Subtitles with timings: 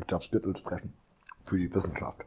[0.00, 0.94] Ich darf Skittles fressen.
[1.44, 2.24] Für die Wissenschaft.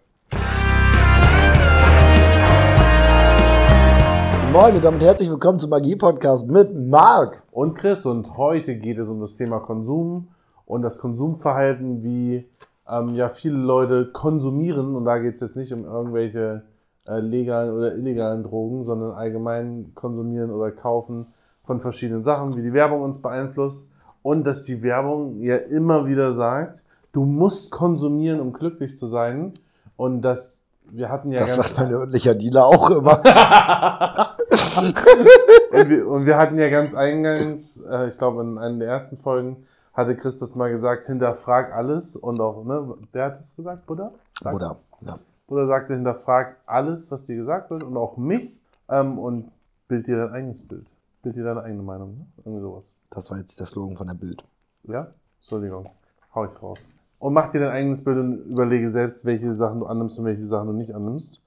[4.51, 7.43] Moin und damit herzlich willkommen zum Magie-Podcast mit Marc.
[7.51, 8.05] und Chris.
[8.05, 10.27] Und heute geht es um das Thema Konsum
[10.65, 12.49] und das Konsumverhalten, wie
[12.89, 14.95] ähm, ja viele Leute konsumieren.
[14.95, 16.63] Und da geht es jetzt nicht um irgendwelche
[17.07, 21.27] äh, legalen oder illegalen Drogen, sondern allgemein konsumieren oder kaufen
[21.63, 23.89] von verschiedenen Sachen, wie die Werbung uns beeinflusst.
[24.23, 29.53] Und dass die Werbung ja immer wieder sagt, du musst konsumieren, um glücklich zu sein.
[29.97, 33.21] Und dass wir hatten ja Das sagt mein örtlicher Dealer auch immer.
[34.77, 39.17] und, wir, und wir hatten ja ganz eingangs, äh, ich glaube in einer der ersten
[39.17, 43.85] Folgen, hatte Chris das mal gesagt, hinterfrag alles und auch, ne, wer hat das gesagt,
[43.85, 44.11] Buddha?
[44.41, 44.77] Sagt- Oder?
[45.07, 45.17] Ja.
[45.47, 48.57] Buddha sagte, hinterfrag alles, was dir gesagt wird und auch mich
[48.89, 49.51] ähm, und
[49.87, 50.87] bild dir dein eigenes Bild.
[51.21, 52.25] Bild dir deine eigene Meinung, ne?
[52.37, 52.85] Irgendwie sowas.
[53.09, 54.43] Das war jetzt der Slogan von der Bild.
[54.83, 55.07] Ja?
[55.41, 55.89] Entschuldigung.
[56.33, 56.89] Hau ich raus.
[57.21, 60.43] Und mach dir dein eigenes Bild und überlege selbst, welche Sachen du annimmst und welche
[60.43, 61.43] Sachen du nicht annimmst.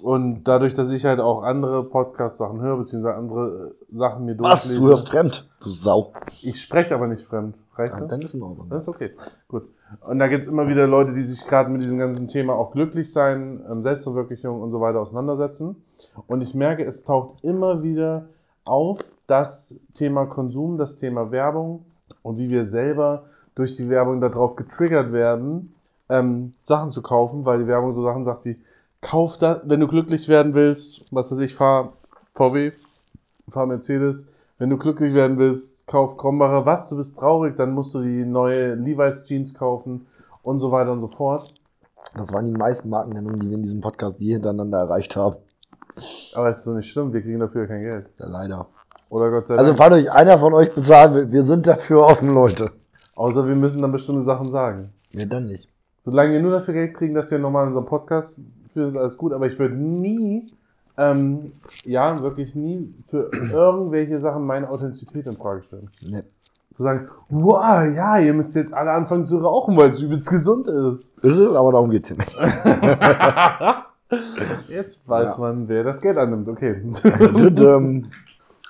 [0.00, 4.62] Und dadurch, dass ich halt auch andere Podcast-Sachen höre, beziehungsweise andere äh, Sachen mir Was?
[4.62, 4.80] durchlese.
[4.80, 5.48] Du hörst fremd?
[5.60, 6.12] Du Sau.
[6.40, 7.58] Ich spreche aber nicht fremd.
[7.74, 8.06] Reicht das?
[8.06, 8.68] dann ist in Ordnung.
[8.70, 9.10] Das ist okay.
[9.48, 9.64] Gut.
[10.06, 12.70] Und da gibt es immer wieder Leute, die sich gerade mit diesem ganzen Thema auch
[12.70, 15.82] glücklich sein, ähm, Selbstverwirklichung und so weiter auseinandersetzen.
[16.28, 18.26] Und ich merke, es taucht immer wieder
[18.64, 21.86] auf das Thema Konsum, das Thema Werbung
[22.22, 25.74] und wie wir selber durch die Werbung darauf getriggert werden,
[26.08, 28.56] ähm, Sachen zu kaufen, weil die Werbung so Sachen sagt wie,
[29.00, 31.92] kauf das, wenn du glücklich werden willst, was weiß ich, fahr
[32.34, 32.72] VW,
[33.48, 34.26] fahr Mercedes,
[34.58, 36.64] wenn du glücklich werden willst, kauf Krombacher.
[36.66, 40.06] Was, du bist traurig, dann musst du die neue Levi's Jeans kaufen
[40.42, 41.52] und so weiter und so fort.
[42.16, 45.36] Das waren die meisten Markennennungen, die wir in diesem Podcast je hintereinander erreicht haben.
[46.34, 48.06] Aber es ist doch nicht schlimm, wir kriegen dafür kein Geld.
[48.18, 48.66] Ja, leider.
[49.08, 49.78] Oder Gott sei Also, Dank.
[49.78, 52.70] falls euch einer von euch bezahlen will, wir sind dafür offen, Leute.
[53.14, 54.92] Außer wir müssen dann bestimmte Sachen sagen.
[55.10, 55.68] Wir dann nicht.
[56.00, 58.40] Solange wir nur dafür Geld kriegen, dass wir nochmal unseren Podcast
[58.72, 59.32] führen, ist alles gut.
[59.32, 60.46] Aber ich würde nie,
[60.96, 61.52] ähm,
[61.84, 65.90] ja, wirklich nie für irgendwelche Sachen meine Authentizität in Frage stellen.
[66.06, 66.22] Nee.
[66.74, 70.66] Zu sagen, wow, ja, ihr müsst jetzt alle anfangen zu rauchen, weil es übelst gesund
[70.68, 71.18] ist.
[71.18, 72.34] Ist es, aber darum geht's hier nicht.
[74.68, 75.40] Jetzt weiß Ja.
[75.40, 76.48] man, wer das Geld annimmt.
[76.48, 76.82] Okay.
[77.34, 78.10] Und, ähm,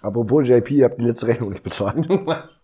[0.02, 2.08] apropos JP, ihr habt die letzte Rechnung nicht bezahlt.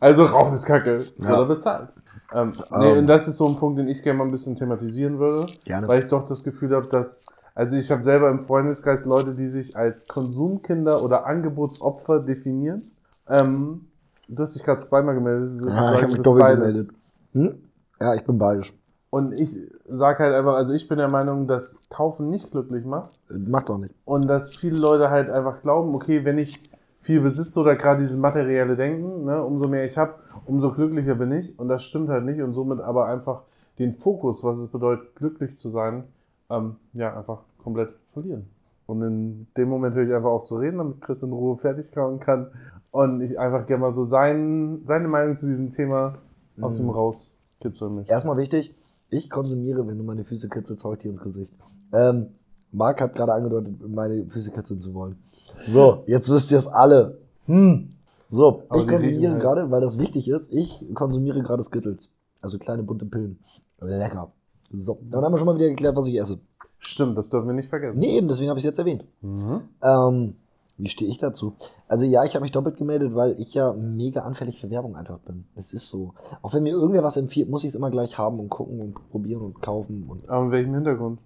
[0.00, 0.98] Also Rauchen ist kacke.
[1.18, 1.28] Ja.
[1.30, 1.36] Ja.
[1.38, 1.88] Oder bezahlt.
[2.34, 2.98] Ähm, nee, Ähm.
[3.00, 5.46] und das ist so ein Punkt, den ich gerne mal ein bisschen thematisieren würde.
[5.64, 5.86] Gerne.
[5.86, 7.22] Weil ich doch das Gefühl habe, dass.
[7.54, 12.90] Also ich habe selber im Freundeskreis Leute, die sich als Konsumkinder oder Angebotsopfer definieren.
[13.28, 13.88] Ähm,
[14.28, 15.60] du hast dich gerade zweimal gemeldet.
[15.62, 16.58] Du Ja, sagst, ich habe mich doppelt beides.
[16.64, 16.90] gemeldet.
[17.32, 17.54] Hm?
[18.00, 18.72] Ja, ich bin beides.
[19.10, 23.20] Und ich sage halt einfach, also ich bin der Meinung, dass Kaufen nicht glücklich macht.
[23.28, 23.94] Macht doch nicht.
[24.06, 26.62] Und dass viele Leute halt einfach glauben, okay, wenn ich
[27.02, 30.14] viel besitze oder gerade dieses materielle Denken, ne, umso mehr ich habe,
[30.46, 31.58] umso glücklicher bin ich.
[31.58, 32.40] Und das stimmt halt nicht.
[32.40, 33.42] Und somit aber einfach
[33.78, 36.04] den Fokus, was es bedeutet, glücklich zu sein,
[36.48, 38.46] ähm, ja, einfach komplett verlieren.
[38.86, 41.90] Und in dem Moment höre ich einfach auf zu reden, damit Chris in Ruhe fertig
[41.92, 42.48] kauen kann.
[42.92, 46.18] Und ich einfach gerne mal so sein, seine Meinung zu diesem Thema
[46.60, 46.86] aus Mhm.
[46.86, 48.12] ihm rauskitzeln möchte.
[48.12, 48.74] Erstmal wichtig,
[49.08, 51.52] ich konsumiere, wenn du meine Füße kitzelst, hau ich dir ins Gesicht.
[51.92, 52.28] Ähm,
[52.70, 55.16] Marc hat gerade angedeutet, meine Füße kitzeln zu wollen.
[55.64, 57.18] So, jetzt wisst ihr es alle.
[57.46, 57.90] Hm.
[58.28, 59.42] So, Aber ich konsumiere halt.
[59.42, 62.08] gerade, weil das wichtig ist, ich konsumiere gerade Skittles.
[62.40, 63.38] Also kleine bunte Pillen.
[63.80, 64.32] Lecker.
[64.72, 66.38] So, dann haben wir schon mal wieder geklärt, was ich esse.
[66.78, 68.00] Stimmt, das dürfen wir nicht vergessen.
[68.00, 69.04] Nee, eben, deswegen habe ich es jetzt erwähnt.
[69.20, 69.60] Mhm.
[69.82, 70.34] Ähm,
[70.78, 71.54] wie stehe ich dazu?
[71.86, 75.18] Also ja, ich habe mich doppelt gemeldet, weil ich ja mega anfällig für Werbung einfach
[75.18, 75.44] bin.
[75.54, 76.14] Es ist so.
[76.40, 78.94] Auch wenn mir irgendwer was empfiehlt, muss ich es immer gleich haben und gucken und
[79.10, 80.06] probieren und kaufen.
[80.08, 81.20] Und Aber in welchem Hintergrund?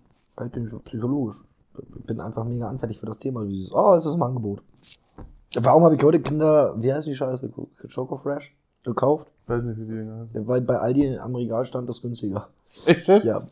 [0.45, 1.37] ich bin psychologisch.
[1.99, 3.45] Ich bin einfach mega anfällig für das Thema.
[3.45, 4.63] Dieses, oh, es ist ein Angebot.
[5.59, 7.51] Warum habe ich heute Kinder, wie heißt die Scheiße,
[7.95, 8.55] Choco Fresh
[8.85, 9.29] gekauft?
[9.47, 10.47] Weiß nicht, wie die Dinger heißen.
[10.47, 12.49] Weil bei Aldi am Regal stand das günstiger.
[12.85, 13.25] Echt jetzt?
[13.25, 13.47] Ja.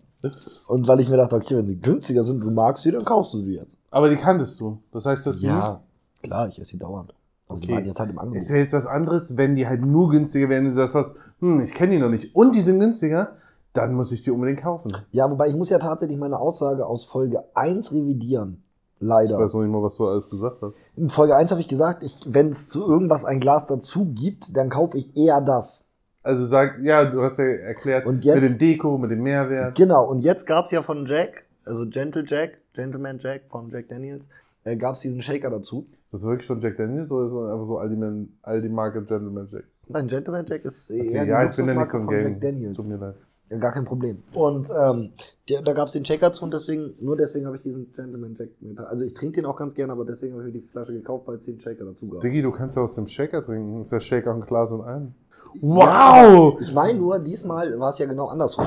[0.68, 3.34] Und weil ich mir dachte, okay, wenn sie günstiger sind, du magst sie, dann kaufst
[3.34, 3.76] du sie jetzt.
[3.90, 4.78] Aber die kanntest du.
[4.92, 5.80] Das heißt, du hast sie Ja,
[6.22, 7.14] klar, ich esse sie dauernd.
[7.48, 7.74] Aber sie Okay.
[7.74, 8.22] waren jetzt halt im nicht.
[8.22, 8.42] Angebot.
[8.42, 11.60] Es wäre jetzt was anderes, wenn die halt nur günstiger wären, du das hast, hm,
[11.60, 13.32] ich kenne die noch nicht und die sind günstiger,
[13.74, 14.92] dann muss ich die unbedingt kaufen.
[15.12, 18.62] Ja, wobei ich muss ja tatsächlich meine Aussage aus Folge 1 revidieren.
[19.00, 19.38] Ich Leider.
[19.38, 20.72] weiß noch nicht mal, was du alles gesagt hast.
[20.96, 24.56] In Folge 1 habe ich gesagt, ich, wenn es zu irgendwas ein Glas dazu gibt,
[24.56, 25.88] dann kaufe ich eher das.
[26.22, 29.74] Also sag, ja, du hast ja erklärt, jetzt- mit dem Deko, mit dem Mehrwert.
[29.76, 33.88] Genau, und jetzt gab es ja von Jack, also Gentle Jack, Gentleman Jack von Jack
[33.88, 34.24] Daniels,
[34.62, 35.84] äh, gab es diesen Shaker dazu.
[36.06, 39.64] Ist das wirklich schon Jack Daniels oder ist das einfach so Aldi, Aldi Gentleman Jack?
[39.88, 42.10] Nein, Gentleman Jack ist Okay, eher ja, die ich bin ja nicht so ein von
[42.14, 42.22] Gang.
[42.22, 42.76] Jack Daniels.
[42.76, 43.14] Tut mir leid.
[43.50, 44.22] Ja, gar kein Problem.
[44.32, 45.10] Und ähm,
[45.50, 48.34] der, da gab es den Shaker zu und deswegen, nur deswegen habe ich diesen Gentleman
[48.38, 48.78] Jack mit.
[48.80, 51.26] Also ich trinke den auch ganz gerne, aber deswegen habe ich mir die Flasche gekauft,
[51.26, 52.20] weil es den Shaker dazu gab.
[52.20, 53.80] Diggi, du kannst ja aus dem Shaker trinken.
[53.80, 55.14] Ist ja Shaker und Glas in einem.
[55.60, 56.58] Wow!
[56.60, 58.66] Ich meine nur, diesmal war es ja genau andersrum.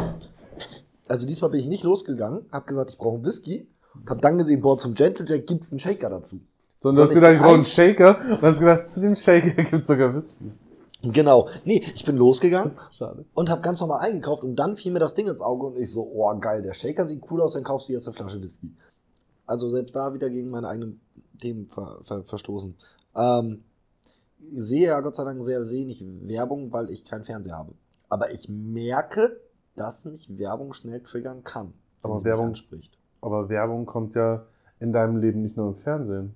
[1.07, 3.68] Also diesmal bin ich nicht losgegangen, habe gesagt, ich brauche einen Whisky,
[4.07, 6.39] habe dann gesehen, boah, zum Gentle Jack gibt's einen Shaker dazu.
[6.80, 8.18] Sondern du hast gedacht, ich brauche einen ein- Shaker.
[8.30, 10.51] Und hast gedacht, zu dem Shaker gibt es sogar Whisky.
[11.03, 11.47] Genau.
[11.63, 13.25] Nee, ich bin losgegangen Schade.
[13.33, 15.91] und habe ganz normal eingekauft und dann fiel mir das Ding ins Auge und ich
[15.91, 18.71] so, oh geil, der Shaker sieht cool aus, dann kaufst du jetzt eine Flasche Whisky.
[19.45, 20.99] Also selbst da wieder gegen meine eigenen
[21.39, 22.75] Themen ver, ver, verstoßen.
[23.15, 23.63] Ähm,
[24.39, 27.73] ich sehe ja Gott sei Dank sehr wenig Werbung, weil ich keinen Fernseher habe.
[28.09, 29.39] Aber ich merke,
[29.75, 31.73] dass mich Werbung schnell triggern kann.
[32.01, 32.97] Aber Werbung- anspricht.
[33.21, 34.45] Aber Werbung kommt ja
[34.79, 36.33] in deinem Leben nicht nur im Fernsehen,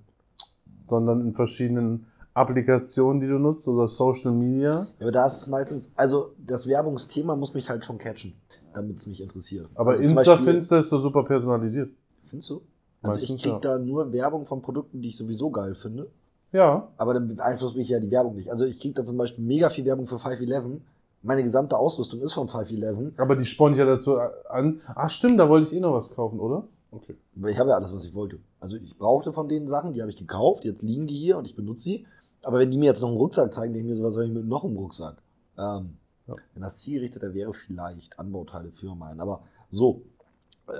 [0.84, 4.72] sondern in verschiedenen Applikationen, die du nutzt oder Social Media.
[4.72, 8.34] Ja, aber da ist es meistens, also das Werbungsthema muss mich halt schon catchen,
[8.74, 9.68] damit es mich interessiert.
[9.74, 11.90] Aber also Insta Finster ist doch super personalisiert.
[12.26, 12.62] Findest du?
[13.02, 13.58] Also ich Meistens, krieg ja.
[13.58, 16.08] da nur Werbung von Produkten, die ich sowieso geil finde.
[16.52, 18.50] Ja, Aber dann beeinflusst mich ja die Werbung nicht.
[18.50, 20.80] Also ich krieg da zum Beispiel mega viel Werbung für 511.
[21.22, 23.18] Meine gesamte Ausrüstung ist von 511.
[23.18, 24.80] aber die spornt ja dazu an.
[24.94, 26.64] Ach stimmt, da wollte ich eh noch was kaufen, oder?
[26.90, 27.16] Okay.
[27.46, 28.38] Ich habe ja alles, was ich wollte.
[28.60, 30.64] Also ich brauchte von den Sachen, die habe ich gekauft.
[30.64, 32.06] Jetzt liegen die hier und ich benutze sie.
[32.42, 34.24] Aber wenn die mir jetzt noch einen Rucksack zeigen, denke ich mir so, was soll
[34.24, 35.16] ich mit noch einem Rucksack?
[35.58, 35.96] Ähm,
[36.26, 36.34] Ja.
[36.54, 39.20] Wenn das zielgerichteter wäre, vielleicht Anbauteile für meinen.
[39.20, 40.02] Aber so.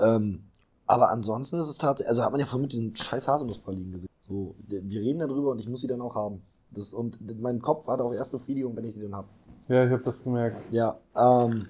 [0.01, 0.45] Ähm,
[0.87, 4.11] aber ansonsten ist es tatsächlich, also hat man ja vorhin mit diesen scheiß Haselnusspralinen gesehen.
[4.21, 6.43] So, wir reden darüber und ich muss sie dann auch haben.
[6.71, 9.29] Das, und mein Kopf hat auch erst Befriedigung, wenn ich sie dann habe.
[9.69, 10.67] Ja, ich habe das gemerkt.
[10.71, 11.63] Ja, ähm,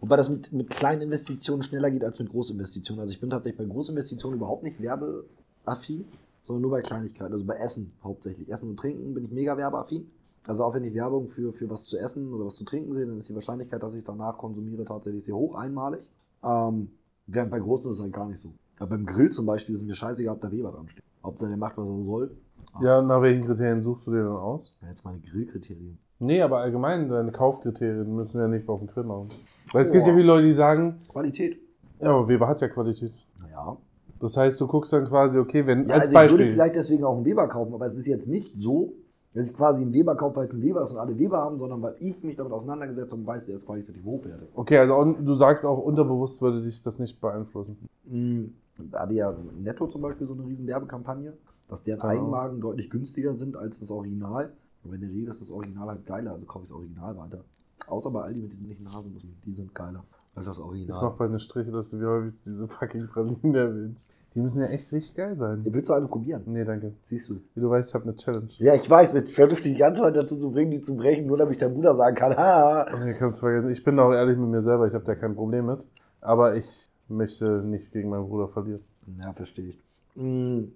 [0.00, 3.00] wobei das mit, mit kleinen Investitionen schneller geht als mit Großinvestitionen.
[3.00, 6.06] Also ich bin tatsächlich bei Großinvestitionen überhaupt nicht werbeaffin,
[6.50, 7.32] sondern nur bei Kleinigkeiten.
[7.32, 8.50] Also bei Essen hauptsächlich.
[8.50, 10.10] Essen und Trinken bin ich mega werbeaffin.
[10.46, 13.06] Also auch wenn ich Werbung für, für was zu essen oder was zu trinken sehe,
[13.06, 16.00] dann ist die Wahrscheinlichkeit, dass ich es danach konsumiere, tatsächlich sehr hoch einmalig.
[16.42, 16.90] Ähm,
[17.26, 18.52] während bei Großen ist es halt gar nicht so.
[18.78, 21.04] Aber beim Grill zum Beispiel ist es mir scheißegal, ob da Weber dran steht.
[21.22, 22.36] Hauptsache der macht, was er soll.
[22.80, 24.74] Ja, nach welchen Kriterien suchst du dir dann aus?
[24.82, 25.98] Ja, jetzt meine Grillkriterien.
[26.18, 29.28] Nee, aber allgemein, deine Kaufkriterien müssen ja nicht auf den Grill machen.
[29.72, 31.60] Weil es gibt ja viele Leute, die sagen, Qualität.
[32.00, 33.12] ja, aber Weber hat ja Qualität.
[33.38, 33.76] Naja,
[34.20, 36.50] Das heißt, du guckst dann quasi, okay, wenn, Ja, als also ich würde Beispiel.
[36.50, 38.92] vielleicht deswegen auch einen Weber kaufen, aber es ist jetzt nicht so,
[39.32, 41.58] dass ich quasi einen Weber kaufe, weil es ein Weber ist und alle Weber haben,
[41.58, 44.48] sondern weil ich mich damit auseinandergesetzt habe und weiß, der ist qualitativ hochwertig.
[44.54, 47.78] Okay, also du sagst auch, unterbewusst würde dich das nicht beeinflussen.
[48.04, 48.54] Mhm.
[48.90, 51.32] Da hatte ja Netto zum Beispiel so eine riesen Werbekampagne,
[51.68, 52.12] dass deren Genau.
[52.12, 54.52] Eigenmarken deutlich günstiger sind als das Original.
[54.84, 57.44] Aber in der Regel ist das Original halt geiler, also kaufe ich das Original weiter.
[57.86, 60.02] Außer bei Aldi mit diesen nicht Haselnüssen, die sind geiler
[60.48, 61.14] als das Ich mach Original.
[61.18, 64.08] bei einer Striche, dass du wie häufig diese fucking Pralinen erwähnst.
[64.34, 65.62] Die müssen ja echt richtig geil sein.
[65.64, 66.42] Willst du eine probieren?
[66.46, 66.92] Nee, danke.
[67.02, 67.40] Siehst du.
[67.54, 68.46] Wie du weißt, ich habe eine Challenge.
[68.58, 71.26] Ja, ich weiß, ich versuche dich die ganze Zeit dazu zu bringen, die zu brechen,
[71.26, 72.86] nur damit dein Bruder sagen kann, ha.
[73.04, 73.72] Nee, kannst du vergessen.
[73.72, 75.80] Ich bin auch ehrlich mit mir selber, ich habe da kein Problem mit.
[76.20, 78.82] Aber ich möchte nicht gegen meinen Bruder verlieren.
[79.20, 79.82] Ja, verstehe ich.
[80.14, 80.68] Mm,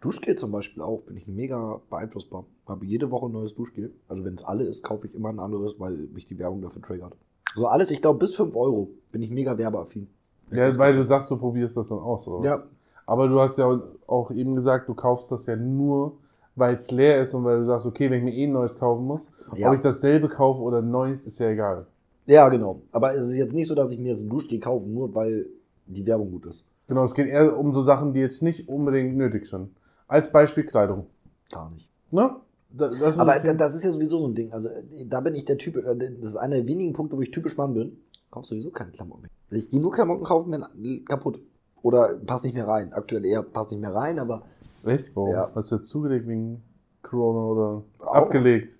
[0.00, 2.46] Duschgel zum Beispiel auch, bin ich mega beeinflussbar.
[2.66, 3.92] Habe jede Woche ein neues Duschgel.
[4.08, 6.80] Also wenn es alle ist, kaufe ich immer ein anderes, weil mich die Werbung dafür
[6.80, 7.14] triggert.
[7.54, 10.08] So alles, ich glaube, bis 5 Euro bin ich mega werbeaffin.
[10.50, 12.46] Ja, weil du sagst, du probierst das dann aus, oder was?
[12.60, 12.64] Ja.
[13.06, 16.12] Aber du hast ja auch eben gesagt, du kaufst das ja nur,
[16.56, 18.78] weil es leer ist und weil du sagst, okay, wenn ich mir eh ein neues
[18.78, 19.68] kaufen muss, Ja.
[19.68, 21.86] ob ich dasselbe kaufe oder ein neues, ist ja egal.
[22.26, 22.80] Ja, genau.
[22.92, 25.46] Aber es ist jetzt nicht so, dass ich mir jetzt ein Duschgel kaufe, nur weil
[25.86, 26.64] die Werbung gut ist.
[26.88, 29.70] Genau, es geht eher um so Sachen, die jetzt nicht unbedingt nötig sind.
[30.08, 31.06] Als Beispiel Kleidung.
[31.50, 31.88] Gar nicht.
[32.10, 32.36] Ne?
[32.76, 34.52] Da- Das ist Aber das ist ja sowieso so ein Ding.
[34.52, 34.68] Also
[35.06, 37.56] da bin ich der Typ, äh, das ist einer der wenigen Punkte, wo ich typisch
[37.56, 37.96] Mann bin.
[38.30, 39.30] Kaufst sowieso keine Klamotten mehr.
[39.58, 41.38] Ich gehe nur Klamotten kaufen, wenn kaputt.
[41.82, 42.92] Oder passt nicht mehr rein.
[42.92, 44.42] Aktuell eher passt nicht mehr rein, aber
[44.84, 45.14] Echt?
[45.14, 45.30] Warum?
[45.30, 45.50] Ja.
[45.54, 46.62] Hast du jetzt zugelegt wegen
[47.02, 48.14] Corona oder Auch.
[48.14, 48.76] abgelegt?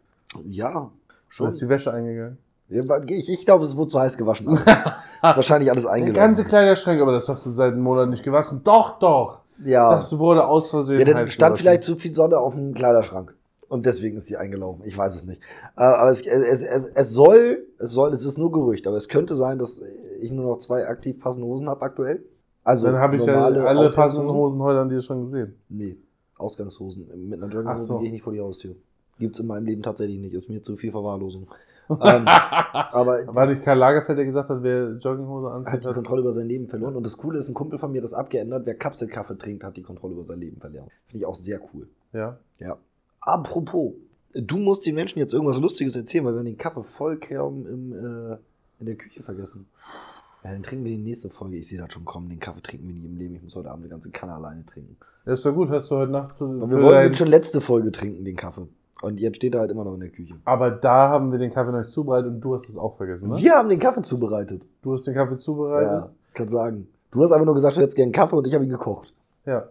[0.49, 0.91] ja,
[1.29, 1.49] schon.
[1.49, 2.39] ist die Wäsche eingegangen?
[2.69, 4.47] Ja, Ich, ich glaube, es wurde zu heiß gewaschen.
[5.21, 6.15] Wahrscheinlich alles Der eingelaufen.
[6.21, 8.63] ganze Kleiderschrank, aber das hast du seit einem Monat nicht gewaschen.
[8.65, 9.41] Doch, doch!
[9.65, 11.63] Ja, Das wurde aus Versehen ja dann stand gewaschen.
[11.63, 13.35] vielleicht zu viel Sonne auf dem Kleiderschrank.
[13.69, 14.85] Und deswegen ist die eingelaufen.
[14.85, 15.41] Ich weiß es nicht.
[15.77, 19.09] Äh, Aber es, es, es, es soll, es soll, es ist nur Gerücht, aber es
[19.09, 19.83] könnte sein, dass
[20.21, 22.25] ich nur noch zwei aktiv passende Hosen habe aktuell.
[22.63, 25.55] Also Dann habe ich ja alle passenden Hosen heute an dir schon gesehen.
[25.69, 25.99] Nee,
[26.39, 27.07] Ausgangshosen.
[27.29, 27.99] Mit einer Jogginghose so.
[27.99, 28.75] gehe ich nicht vor die Haustür.
[29.19, 30.35] Gibt's in meinem Leben tatsächlich nicht.
[30.35, 31.47] Ist mir zu viel Verwahrlosung.
[31.91, 35.95] ähm, aber War nicht Karl Lagerfeld, der gesagt hat, wer Jogginghose hat anzieht, die hat?
[35.95, 36.97] Kontrolle über sein Leben verloren.
[36.97, 38.65] Und das Coole ist, ein Kumpel von mir hat das abgeändert.
[38.65, 40.89] Wer Kapselkaffee trinkt, hat die Kontrolle über sein Leben verloren.
[41.07, 41.89] Finde ich auch sehr cool.
[42.15, 42.39] Ja.
[42.59, 42.79] Ja.
[43.25, 43.95] Apropos,
[44.35, 47.93] du musst den Menschen jetzt irgendwas Lustiges erzählen, weil wir haben den Kaffee vollkommen im,
[47.93, 48.37] äh,
[48.81, 49.67] in der Küche vergessen.
[50.43, 51.57] Ja, dann trinken wir die nächste Folge.
[51.57, 52.29] Ich sehe das schon kommen.
[52.29, 53.35] Den Kaffee trinken wir nie im Leben.
[53.37, 54.97] Ich muss heute Abend eine ganze Kanne alleine trinken.
[55.25, 56.45] Ja, ist doch gut, hast du heute Nacht zu.
[56.45, 58.69] Und wir wollten jetzt schon letzte Folge trinken, den Kaffee.
[59.01, 60.35] Und jetzt steht er halt immer noch in der Küche.
[60.45, 63.31] Aber da haben wir den Kaffee noch nicht zubereitet und du hast es auch vergessen,
[63.31, 63.39] ne?
[63.39, 64.63] Wir haben den Kaffee zubereitet.
[64.83, 65.91] Du hast den Kaffee zubereitet?
[65.91, 66.89] Ja, kann sagen.
[67.11, 69.13] Du hast einfach nur gesagt, du hättest gerne Kaffee und ich habe ihn gekocht.
[69.47, 69.69] Ja.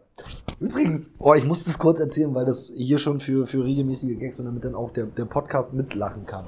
[0.60, 4.40] Übrigens, oh, ich muss das kurz erzählen, weil das hier schon für, für regelmäßige Gags
[4.40, 6.48] und damit dann auch der, der Podcast mitlachen kann.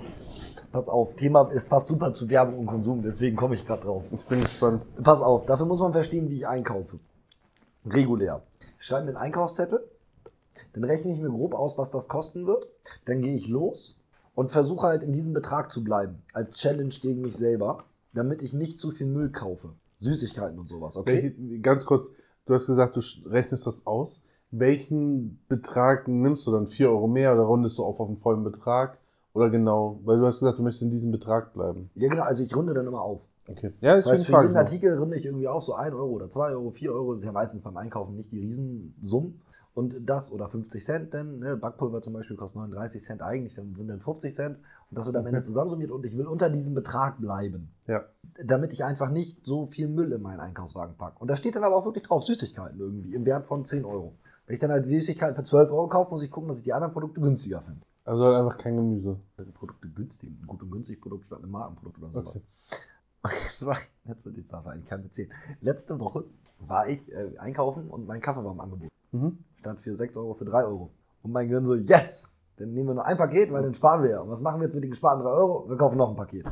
[0.71, 4.03] Pass auf, Thema, es passt super zu Werbung und Konsum, deswegen komme ich gerade drauf.
[4.11, 4.85] Ich bin gespannt.
[5.01, 6.99] Pass auf, dafür muss man verstehen, wie ich einkaufe.
[7.85, 8.43] Regulär.
[8.79, 9.83] Ich schreibe mir einen Einkaufszettel,
[10.73, 12.67] dann rechne ich mir grob aus, was das kosten wird,
[13.05, 14.03] dann gehe ich los
[14.33, 18.53] und versuche halt in diesem Betrag zu bleiben, als Challenge gegen mich selber, damit ich
[18.53, 19.69] nicht zu viel Müll kaufe.
[19.97, 21.35] Süßigkeiten und sowas, okay?
[21.61, 22.11] Ganz kurz,
[22.45, 24.21] du hast gesagt, du rechnest das aus.
[24.51, 26.67] Welchen Betrag nimmst du dann?
[26.67, 28.97] 4 Euro mehr oder rundest du auf auf einen vollen Betrag?
[29.33, 29.99] Oder genau?
[30.05, 31.89] Weil du hast gesagt, du möchtest in diesem Betrag bleiben.
[31.95, 33.21] Ja, genau, also ich runde dann immer auf.
[33.47, 33.73] Okay.
[33.81, 34.55] Ja, Das heißt, für jeden.
[34.55, 37.11] Artikel runde ich irgendwie auf so 1 Euro oder 2 Euro, 4 Euro.
[37.11, 39.41] Das ist ja meistens beim Einkaufen nicht die Riesensummen.
[39.75, 41.57] Und das oder 50 Cent denn, ne?
[41.57, 44.57] Backpulver zum Beispiel kostet 39 Cent eigentlich, dann sind dann 50 Cent.
[44.89, 47.69] Und das wird am Ende zusammensummiert und ich will unter diesem Betrag bleiben.
[47.85, 48.05] Ja.
[48.41, 51.19] Damit ich einfach nicht so viel Müll in meinen Einkaufswagen packe.
[51.19, 54.15] Und da steht dann aber auch wirklich drauf, Süßigkeiten irgendwie, im Wert von 10 Euro.
[54.47, 56.73] Wenn ich dann halt Süßigkeiten für 12 Euro kaufe, muss ich gucken, dass ich die
[56.73, 57.81] anderen Produkte günstiger finde.
[58.05, 59.19] Also halt einfach kein Gemüse.
[59.55, 62.35] Produkte günstig, ein gut und günstig Produkt statt ein Markenprodukt oder sowas.
[62.37, 62.43] Okay.
[63.49, 65.31] Jetzt war ich, letzte, jetzt darf ich eigentlich kein erzählen.
[65.59, 66.25] Letzte Woche
[66.59, 68.89] war ich äh, einkaufen und mein Kaffee war im Angebot.
[69.21, 69.37] Mhm.
[69.59, 70.89] Stand für 6 Euro für 3 Euro.
[71.23, 72.31] Und mein Gehirn so, yes!
[72.57, 74.21] Dann nehmen wir nur ein Paket, weil dann sparen wir ja.
[74.21, 75.65] Und was machen wir jetzt mit den gesparten 3 Euro?
[75.67, 76.45] Wir kaufen noch ein Paket.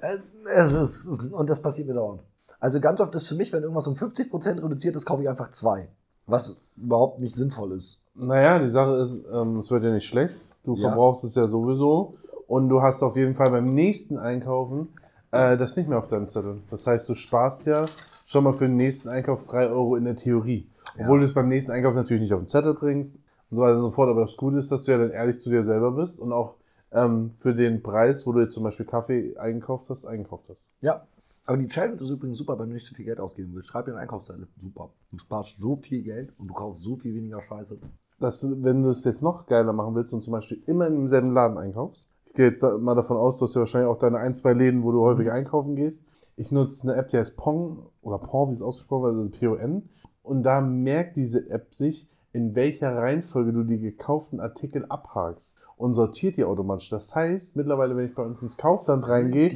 [0.00, 0.18] Äh,
[0.54, 2.22] Es ist, und das passiert mir dauernd.
[2.60, 5.50] Also ganz oft ist für mich, wenn irgendwas um 50% reduziert ist, kaufe ich einfach
[5.50, 5.88] zwei.
[6.26, 8.02] Was überhaupt nicht sinnvoll ist.
[8.14, 10.54] Naja, die Sache ist, ähm, es wird ja nicht schlecht.
[10.64, 10.88] Du Ja.
[10.88, 12.14] verbrauchst es ja sowieso.
[12.46, 14.88] Und du hast auf jeden Fall beim nächsten Einkaufen
[15.30, 16.62] äh, das nicht mehr auf deinem Zettel.
[16.70, 17.86] Das heißt, du sparst ja
[18.24, 20.68] schon mal für den nächsten Einkauf 3 Euro in der Theorie.
[20.98, 21.20] Obwohl Ja.
[21.20, 23.16] du es beim nächsten Einkauf natürlich nicht auf den Zettel bringst
[23.50, 24.08] und so weiter und so fort.
[24.08, 26.56] Aber das Gute ist, dass du ja dann ehrlich zu dir selber bist und auch
[26.92, 30.66] ähm, für den Preis, wo du jetzt zum Beispiel Kaffee eingekauft hast, eingekauft hast.
[30.80, 31.06] Ja.
[31.46, 33.68] Aber die Challenge ist übrigens super, wenn du nicht zu viel Geld ausgeben willst.
[33.70, 34.48] Schreib dir einen Einkaufszettel.
[34.58, 34.90] Super.
[35.10, 37.78] Du sparst so viel Geld und du kaufst so viel weniger Scheiße.
[38.20, 40.94] dass du, wenn du es jetzt noch geiler machen willst und zum Beispiel immer in
[40.94, 44.18] demselben Laden einkaufst, ich gehe jetzt mal davon aus, du hast ja wahrscheinlich auch deine
[44.18, 46.02] ein, zwei Läden, wo du häufig einkaufen gehst.
[46.36, 49.88] Ich nutze eine App, die heißt Pong oder Pong, wie es ausgesprochen wird, also P-O-N.
[50.28, 55.94] Und da merkt diese App sich, in welcher Reihenfolge du die gekauften Artikel abhakst und
[55.94, 56.90] sortiert die automatisch.
[56.90, 59.50] Das heißt, mittlerweile, wenn ich bei uns ins Kaufland reingehe,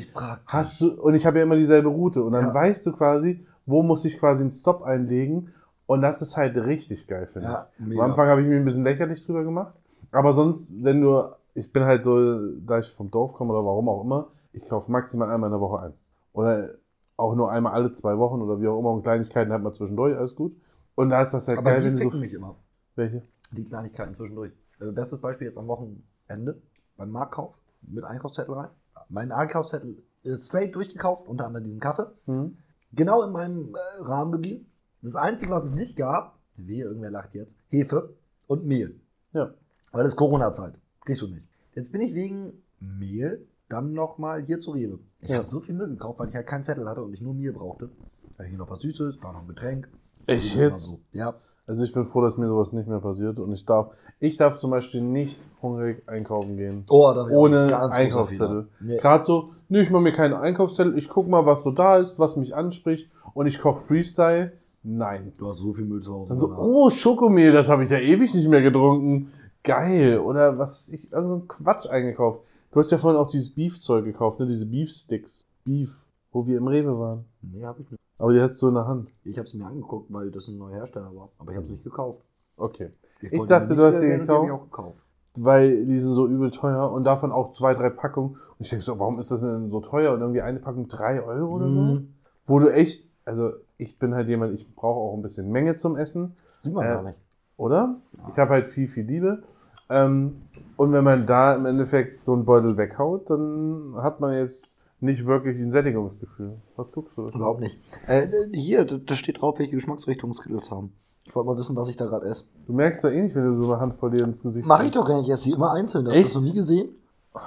[0.46, 2.54] hast du, und ich habe ja immer dieselbe Route und dann Ja.
[2.54, 5.50] weißt du quasi, wo muss ich quasi einen Stop einlegen
[5.86, 7.52] und das ist halt richtig geil, finde ich.
[7.52, 8.04] Ja, Am mega.
[8.04, 9.74] Anfang habe ich mir ein bisschen lächerlich drüber gemacht.
[10.10, 11.22] Aber sonst, wenn du,
[11.54, 14.90] ich bin halt so, da ich vom Dorf komme oder warum auch immer, ich kaufe
[14.90, 15.92] maximal einmal in der Woche ein.
[16.32, 16.70] Oder
[17.16, 18.90] auch nur einmal alle zwei Wochen oder wie auch immer.
[18.90, 20.56] Und Kleinigkeiten hat man zwischendurch, alles gut.
[20.94, 22.18] Und da ist das halt Aber geil, die wenn ficken so.
[22.18, 22.56] mich immer.
[22.96, 23.22] Welche?
[23.52, 24.52] Die Kleinigkeiten zwischendurch.
[24.80, 26.60] Äh, bestes Beispiel jetzt am Wochenende
[26.96, 28.68] beim Marktkauf mit Einkaufszettel rein.
[29.08, 32.06] Mein Einkaufszettel ist straight durchgekauft, unter anderem diesen Kaffee.
[32.26, 32.56] Hm?
[32.92, 34.66] Genau in meinem äh, Rahmen geblieben.
[35.02, 38.14] Das Einzige, was es nicht gab, wehe, irgendwer lacht jetzt, Hefe
[38.46, 39.00] und Mehl.
[39.32, 39.54] Ja.
[39.90, 40.74] Weil das ist Corona-Zeit.
[41.04, 41.48] Kriegst du nicht.
[41.74, 44.98] Jetzt bin ich wegen Mehl dann nochmal hier zu Rewe.
[45.20, 45.36] Ich Ja.
[45.36, 47.52] habe so viel Müll gekauft, weil ich halt keinen Zettel hatte und ich nur Mehl
[47.52, 47.90] brauchte.
[48.38, 49.88] Da hier noch was Süßes, da noch ein Getränk.
[50.28, 50.84] Jedes Mal jetzt?
[50.84, 50.98] So.
[51.12, 53.38] Ja, Also ich bin froh, dass mir sowas nicht mehr passiert.
[53.38, 56.84] Und ich darf, ich darf zum Beispiel nicht hungrig einkaufen gehen.
[56.90, 58.66] Oh, da ich Ohne Einkaufszettel.
[58.80, 58.96] Nee.
[58.96, 62.18] Gerade so, nee, ich mache mir keinen Einkaufszettel, ich gucke mal, was so da ist,
[62.18, 64.52] was mich anspricht und ich koche Freestyle.
[64.82, 65.32] Nein.
[65.38, 66.28] Du hast so viel Müll zu Hause.
[66.30, 69.28] Dann so, oh, Schokomehl, das habe ich ja ewig nicht mehr getrunken.
[69.62, 70.18] Geil.
[70.18, 72.40] Oder was weiß ich, also Quatsch eingekauft.
[72.72, 74.46] Du hast ja vorhin auch dieses Beef-Zeug gekauft, ne?
[74.46, 75.42] Diese Beef-Sticks.
[75.64, 77.24] Beef, wo wir im Rewe waren.
[77.42, 78.00] Nee, hab ich nicht.
[78.18, 79.10] Aber die hattest du in der Hand.
[79.24, 81.28] Ich habe es mir angeguckt, weil das ein neuer Hersteller war.
[81.38, 82.22] Aber ich habe es nicht gekauft.
[82.56, 82.90] Okay.
[83.20, 84.50] Ich wollte dachte, du hast die hab ich gekauft.
[84.50, 84.98] auch gekauft.
[85.38, 88.30] Weil die sind so übel teuer und davon auch zwei, drei Packungen.
[88.32, 90.12] Und ich denke so, warum ist das denn so teuer?
[90.12, 91.80] Und irgendwie eine Packung drei Euro oder so?
[91.80, 92.14] Mhm.
[92.46, 95.96] Wo du echt, also ich bin halt jemand, ich brauche auch ein bisschen Menge zum
[95.96, 96.36] Essen.
[96.62, 97.18] Sieht man Äh, gar nicht.
[97.56, 97.96] oder?
[98.30, 99.42] Ich habe halt viel, viel Liebe.
[99.92, 100.42] Ähm,
[100.76, 105.26] und wenn man da im Endeffekt so einen Beutel weghaut, dann hat man jetzt nicht
[105.26, 106.56] wirklich ein Sättigungsgefühl.
[106.76, 107.26] Was guckst du?
[107.26, 107.76] Überhaupt nicht.
[108.06, 110.92] Äh, hier, da steht drauf, welche Geschmacksrichtungen Skittles haben.
[111.24, 112.46] Ich wollte mal wissen, was ich da gerade esse.
[112.66, 114.90] Du merkst doch eh nicht, wenn du so eine Handvoll dir ins Gesicht Mach ich
[114.90, 115.26] doch gar nicht.
[115.28, 116.04] Ich esse die immer einzeln.
[116.04, 116.26] Das Echt?
[116.26, 116.88] hast du nie gesehen?
[117.34, 117.40] Da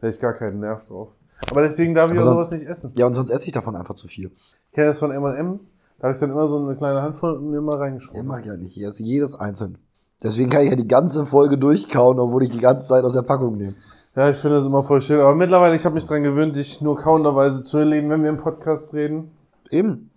[0.00, 1.08] hätte ich gar keinen Nerv drauf.
[1.50, 2.92] Aber deswegen darf ich Aber auch sonst- sowas nicht essen.
[2.94, 4.30] Ja, und sonst esse ich davon einfach zu viel.
[4.68, 5.74] Ich kenne das von M&M's.
[5.98, 8.38] Da habe ich dann immer so eine kleine Handvoll mir immer reingeschoben.
[8.40, 8.76] Ich ja nicht.
[8.76, 9.78] Ich esse jedes einzeln.
[10.22, 13.22] Deswegen kann ich ja die ganze Folge durchkauen, obwohl ich die ganze Zeit aus der
[13.22, 13.74] Packung nehme.
[14.16, 15.20] Ja, ich finde das immer voll schön.
[15.20, 18.38] Aber mittlerweile, ich habe mich dran gewöhnt, dich nur kauenderweise zu erleben, wenn wir im
[18.38, 19.32] Podcast reden.
[19.70, 20.10] Eben.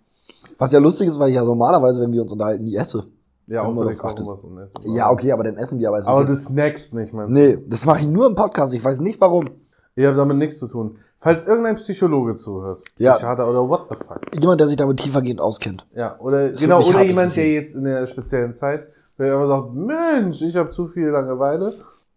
[0.58, 3.06] Was ja lustig ist, weil ich ja normalerweise, wenn wir uns unterhalten, nie esse.
[3.48, 4.26] Ja, außer kochen achtet.
[4.26, 4.94] was und essen.
[4.94, 7.34] Ja, okay, aber dann essen wir, aber es Aber du snackst nicht, meinst du?
[7.40, 8.74] Nee, das mache ich nur im Podcast.
[8.74, 9.50] Ich weiß nicht warum.
[9.96, 10.98] Ihr habt damit nichts zu tun.
[11.20, 13.14] Falls irgendein Psychologe zuhört, Ja.
[13.14, 14.20] Psychiater oder what the fuck.
[14.40, 15.86] Jemand, der sich damit tiefergehend auskennt.
[15.96, 18.86] Ja, oder Das genau, oder jemand, der jetzt in der speziellen Zeit,
[19.18, 21.74] der einfach sagt, Mensch, ich habe zu viel Langeweile,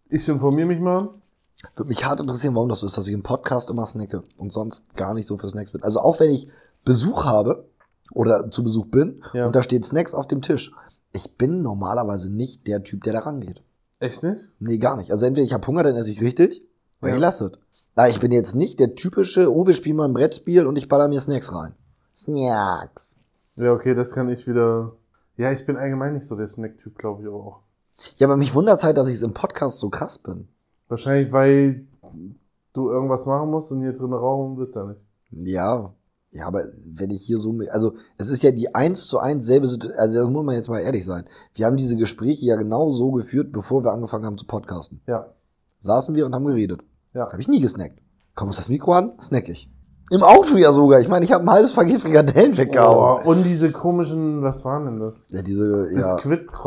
[0.08, 1.08] ich informiere mich mal.
[1.76, 4.52] Würde mich hart interessieren, warum das so ist, dass ich im Podcast immer snacke und
[4.52, 5.82] sonst gar nicht so für Snacks bin.
[5.82, 6.48] Also auch wenn ich
[6.84, 7.66] Besuch habe
[8.12, 9.46] oder zu Besuch bin Ja.
[9.46, 10.72] und da stehen Snacks auf dem Tisch.
[11.12, 13.62] Ich bin normalerweise nicht der Typ, der da rangeht.
[14.00, 14.40] Echt nicht?
[14.58, 15.12] Nee, gar nicht.
[15.12, 16.66] Also entweder ich habe Hunger, dann esse ich richtig,
[17.00, 17.14] oder Ja.
[17.16, 17.52] ich lasse es.
[17.94, 20.88] Aber ich bin jetzt nicht der typische, oh, wir spielen mal ein Brettspiel und ich
[20.88, 21.74] baller mir Snacks rein.
[22.16, 23.16] Snacks.
[23.56, 24.92] Ja, okay, das kann ich wieder.
[25.36, 27.60] Ja, ich bin allgemein nicht so der Snack-Typ, glaube ich aber auch.
[28.16, 30.48] Ja, aber mich wundert halt, dass ich im Podcast so krass bin.
[30.88, 31.86] Wahrscheinlich, weil
[32.72, 35.00] du irgendwas machen musst und hier drin rauchen wird's ja nicht.
[35.30, 35.94] Ja.
[36.30, 39.66] Ja, aber wenn ich hier so also es ist ja die eins zu eins selbe
[39.66, 41.24] Situation, also da muss man jetzt mal ehrlich sein.
[41.54, 45.02] Wir haben diese Gespräche ja genau so geführt, bevor wir angefangen haben zu podcasten.
[45.06, 45.26] Ja.
[45.80, 46.80] Saßen wir und haben geredet.
[47.12, 47.30] Ja.
[47.30, 48.00] Habe ich nie gesnackt.
[48.34, 49.70] Komm uns das Mikro an, snack ich.
[50.10, 51.00] Im Auto ja sogar.
[51.00, 53.22] Ich meine, ich habe ein halbes Paket Frikadellen weggehauen.
[53.24, 55.26] Oh, und diese komischen, was waren denn das?
[55.30, 56.16] Ja, diese, ja,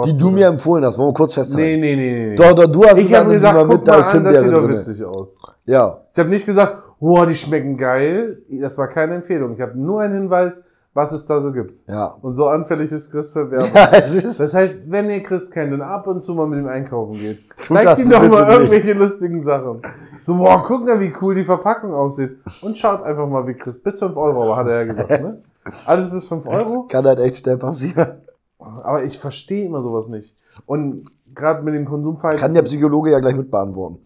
[0.03, 1.79] die du mir empfohlen hast, wollen wir kurz festhalten.
[1.79, 2.35] Nee, nee, nee, nee.
[2.35, 4.61] Doch, doch, du hast ich gesagt, immer guck da mal ist an, das sieht doch
[4.63, 4.77] drin.
[4.77, 5.39] witzig aus.
[5.65, 5.97] Ja.
[6.13, 8.41] Ich habe nicht gesagt, wow, die schmecken geil.
[8.61, 9.53] Das war keine Empfehlung.
[9.53, 10.59] Ich habe nur einen Hinweis,
[10.95, 11.81] was es da so gibt.
[11.87, 12.15] Ja.
[12.21, 13.69] Und so anfällig ist Chris für Werbung.
[13.75, 14.39] Ja, es ist.
[14.39, 17.37] Das heißt, wenn ihr Chris kennt und ab und zu mal mit ihm einkaufen geht,
[17.61, 19.81] zeigt ihm doch mal irgendwelche lustigen Sachen.
[20.25, 22.37] So, boah, guck mal, wie cool die Verpackung aussieht.
[22.61, 23.77] Und schaut einfach mal, wie Chris.
[23.81, 25.39] Bis 5 Euro, hat er ja gesagt, ne?
[25.85, 26.81] Alles bis 5 Euro.
[26.83, 28.21] Das kann halt echt schnell passieren.
[28.59, 30.33] Aber ich verstehe immer sowas nicht.
[30.65, 31.05] Und
[31.35, 32.41] gerade mit dem Konsumverhalten.
[32.41, 33.99] Kann der Psychologe ja gleich mit beantworten.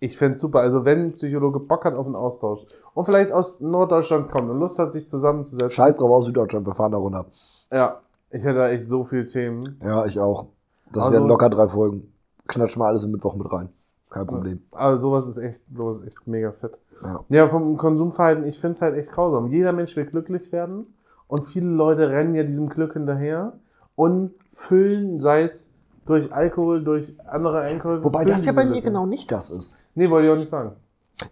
[0.00, 0.58] Ich fände super.
[0.60, 2.64] Also wenn Psychologe Bock hat auf einen Austausch
[2.94, 5.70] und vielleicht aus Norddeutschland kommt und Lust hat, sich zusammenzusetzen.
[5.70, 7.26] Scheiß drauf aus Süddeutschland, wir fahren da runter.
[7.70, 8.00] Ja,
[8.30, 9.62] ich hätte da echt so viele Themen.
[9.80, 10.46] Ja, ich auch.
[10.90, 12.12] Das Also- werden locker drei Folgen.
[12.48, 13.68] Knatsch mal alles im Mittwoch mit rein.
[14.12, 14.60] Kein Problem.
[14.72, 16.72] Aber sowas ist echt, sowas ist echt mega fett.
[17.02, 17.24] Ja.
[17.30, 19.48] Ja, vom Konsumverhalten, ich finde es halt echt grausam.
[19.48, 20.94] Jeder Mensch will glücklich werden
[21.28, 23.54] und viele Leute rennen ja diesem Glück hinterher
[23.96, 25.70] und füllen, sei es
[26.04, 28.04] durch Alkohol, durch andere Einkäufe.
[28.04, 28.88] Wobei das ja bei mir Lücken.
[28.88, 29.76] genau nicht das ist.
[29.94, 30.72] Nee, wollte ich auch nicht sagen.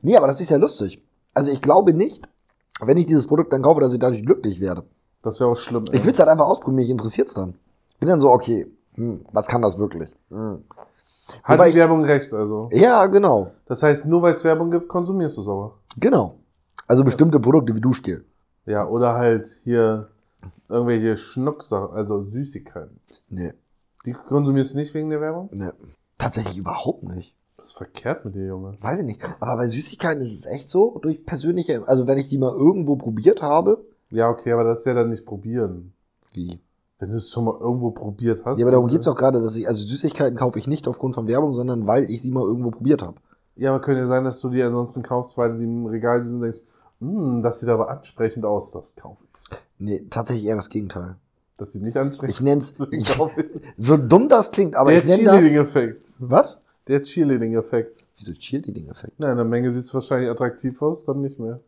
[0.00, 1.02] Nee, aber das ist ja lustig.
[1.34, 2.26] Also ich glaube nicht,
[2.80, 4.84] wenn ich dieses Produkt dann kaufe, dass ich dadurch glücklich werde.
[5.22, 5.84] Das wäre auch schlimm.
[5.92, 7.54] Ich will es halt einfach ausprobieren, mich interessiert's dann.
[7.98, 10.16] Bin dann so, okay, hm, was kann das wirklich?
[10.30, 10.64] Hm.
[11.42, 12.68] Hat wobei Werbung recht, also.
[12.72, 13.50] Ja, genau.
[13.66, 15.78] Das heißt, nur weil es Werbung gibt, konsumierst du es aber.
[15.98, 16.36] Genau.
[16.86, 18.24] Also bestimmte Produkte wie Duschgel.
[18.66, 20.08] Ja, oder halt hier
[20.68, 23.00] irgendwelche Schnucksachen, also Süßigkeiten.
[23.28, 23.52] Nee,
[24.06, 25.50] Die konsumierst du nicht wegen der Werbung?
[25.52, 25.70] nee.
[26.18, 27.34] Tatsächlich überhaupt nicht.
[27.56, 28.72] Was ist verkehrt mit dir, Junge?
[28.80, 29.22] Weiß ich nicht.
[29.40, 32.96] Aber bei Süßigkeiten ist es echt so, durch persönliche, also wenn ich die mal irgendwo
[32.96, 33.82] probiert habe.
[34.10, 35.92] Ja, okay, aber das ist ja dann nicht probieren.
[36.34, 36.60] Wie?
[37.00, 38.58] Wenn du es schon mal irgendwo probiert hast.
[38.58, 41.14] Ja, aber darum weißt geht's auch gerade, dass ich, also Süßigkeiten kaufe ich nicht aufgrund
[41.14, 43.16] von Werbung, sondern weil ich sie mal irgendwo probiert habe.
[43.56, 46.36] Ja, aber könnte ja sein, dass du die ansonsten kaufst, weil die im Regal sind
[46.36, 46.60] und denkst,
[47.00, 49.58] hm, das sieht aber ansprechend aus, das kaufe ich.
[49.78, 51.16] Nee, tatsächlich eher das Gegenteil.
[51.56, 53.16] Das sieht nicht ansprechend Ich nenn's, aus, ich,
[53.78, 55.34] so dumm das klingt, aber Der ich nenne das.
[55.36, 56.16] Cheerleading-Effekt.
[56.20, 56.62] Was?
[56.86, 58.04] Der Cheerleading-Effekt.
[58.16, 59.14] Wieso Cheerleading-Effekt?
[59.18, 61.60] Na, in der Menge sieht es wahrscheinlich attraktiv aus, dann nicht mehr.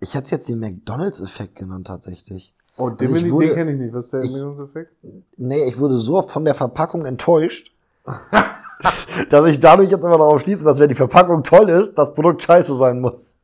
[0.00, 2.54] Ich hätte jetzt den McDonalds-Effekt genannt, tatsächlich.
[2.76, 3.94] Oh, den, Also ich wurde- den kenne ich nicht.
[3.94, 4.92] Was ist der Ernährungseffekt?
[5.36, 7.72] Nee, ich wurde so von der Verpackung enttäuscht,
[9.30, 12.42] dass ich dadurch jetzt immer darauf schließe, dass wenn die Verpackung toll ist, das Produkt
[12.42, 13.36] scheiße sein muss.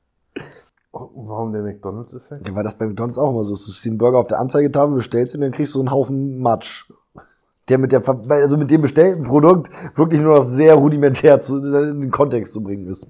[0.92, 2.48] Oh, warum der McDonalds-Effekt?
[2.48, 3.64] Ja, weil das bei McDonalds auch immer so ist.
[3.66, 6.40] Du siehst den Burger auf der Anzeigetafel, bestellst ihn und dann kriegst du einen Haufen
[6.40, 6.90] Matsch.
[7.68, 11.58] Der mit der, Ver- also mit dem bestellten Produkt wirklich nur noch sehr rudimentär zu,
[11.58, 13.06] in den Kontext zu bringen ist.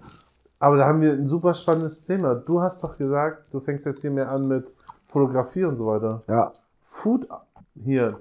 [0.59, 2.35] Aber da haben wir ein super spannendes Thema.
[2.35, 4.74] Du hast doch gesagt, du fängst jetzt hier mehr an mit
[5.11, 6.23] Fotografie und so weiter.
[6.29, 6.53] Ja,
[6.85, 7.27] Food,
[7.75, 8.16] hier,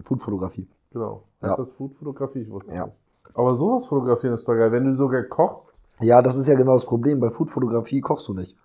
[0.00, 0.68] Foodfotografie.
[0.90, 1.24] genau.
[1.42, 1.50] Ja.
[1.52, 2.40] Ist das Food-Fotografie?
[2.40, 2.86] Ich wusste Ja.
[2.86, 2.96] nicht.
[3.34, 4.72] Aber sowas fotografieren ist doch geil.
[4.72, 7.20] Wenn du sogar kochst, Ja, das ist ja genau das Problem.
[7.20, 8.56] Bei Foodfotografie kochst du nicht.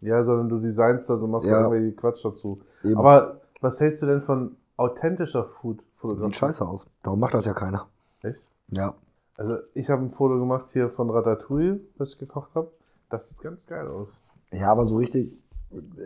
[0.00, 1.62] ja, sondern du designst da so, machst Ja.
[1.68, 2.60] irgendwie Quatsch dazu.
[2.84, 2.96] Eben.
[2.98, 6.22] Aber was hältst du denn von authentischer Food-Fotografie?
[6.24, 6.86] Sieht scheiße aus.
[7.02, 7.88] Darum macht das ja keiner.
[8.22, 8.46] Echt?
[8.68, 8.94] Ja.
[9.36, 12.70] Also ich habe ein Foto gemacht hier von Ratatouille, was ich gekocht habe.
[13.10, 14.08] Das sieht ganz geil aus.
[14.52, 15.32] Ja, aber so richtig,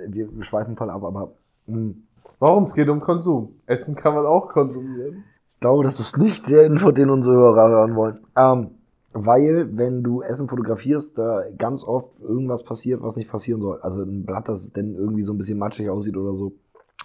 [0.09, 1.33] wir schweifen voll ab, aber
[1.67, 1.95] mh,
[2.39, 2.65] Warum?
[2.65, 3.55] Es geht um Konsum.
[3.67, 5.25] Essen kann man auch konsumieren.
[5.55, 8.21] ich glaube, das ist nicht der Info, den unsere Hörer hören wollen.
[8.37, 8.71] Ähm,
[9.13, 13.81] weil, wenn du Essen fotografierst, da ganz oft irgendwas passiert, was nicht passieren soll.
[13.81, 16.53] Also ein Blatt, das dann irgendwie so ein bisschen matschig aussieht oder so.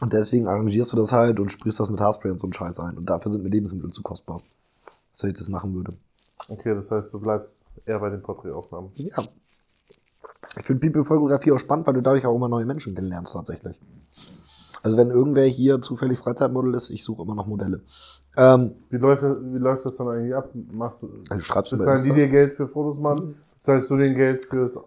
[0.01, 2.79] Und deswegen arrangierst du das halt und sprühst das mit Haarspray und so einen Scheiß
[2.79, 2.97] ein.
[2.97, 4.41] Und dafür sind mir Lebensmittel zu kostbar.
[5.13, 5.93] Dass ich das machen würde.
[6.49, 8.91] Okay, das heißt, du bleibst eher bei den Porträtaufnahmen.
[8.95, 9.23] Ja.
[10.57, 13.79] Ich finde People-Fotografie auch spannend, weil du dadurch auch immer neue Menschen kennenlernst tatsächlich.
[14.83, 17.81] Also wenn irgendwer hier zufällig Freizeitmodel ist, ich suche immer noch Modelle.
[18.35, 20.49] Ähm, Wie läuft, das, wie läuft das dann eigentlich ab?
[20.71, 23.35] Machst du, also schreibst du bei bezahlen die dir Geld für Fotos machen?
[23.59, 24.77] Bezahlst du den Geld fürs.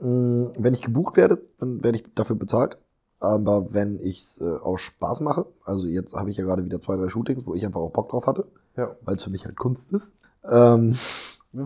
[0.00, 2.78] Mm, Wenn ich gebucht werde, dann werde ich dafür bezahlt.
[3.20, 6.80] Aber wenn ich es äh, aus Spaß mache, also jetzt habe ich ja gerade wieder
[6.80, 8.46] zwei, drei Shootings, wo ich einfach auch Bock drauf hatte,
[8.76, 8.96] Ja.
[9.04, 10.10] weil es für mich halt Kunst ist.
[10.50, 10.96] Ähm,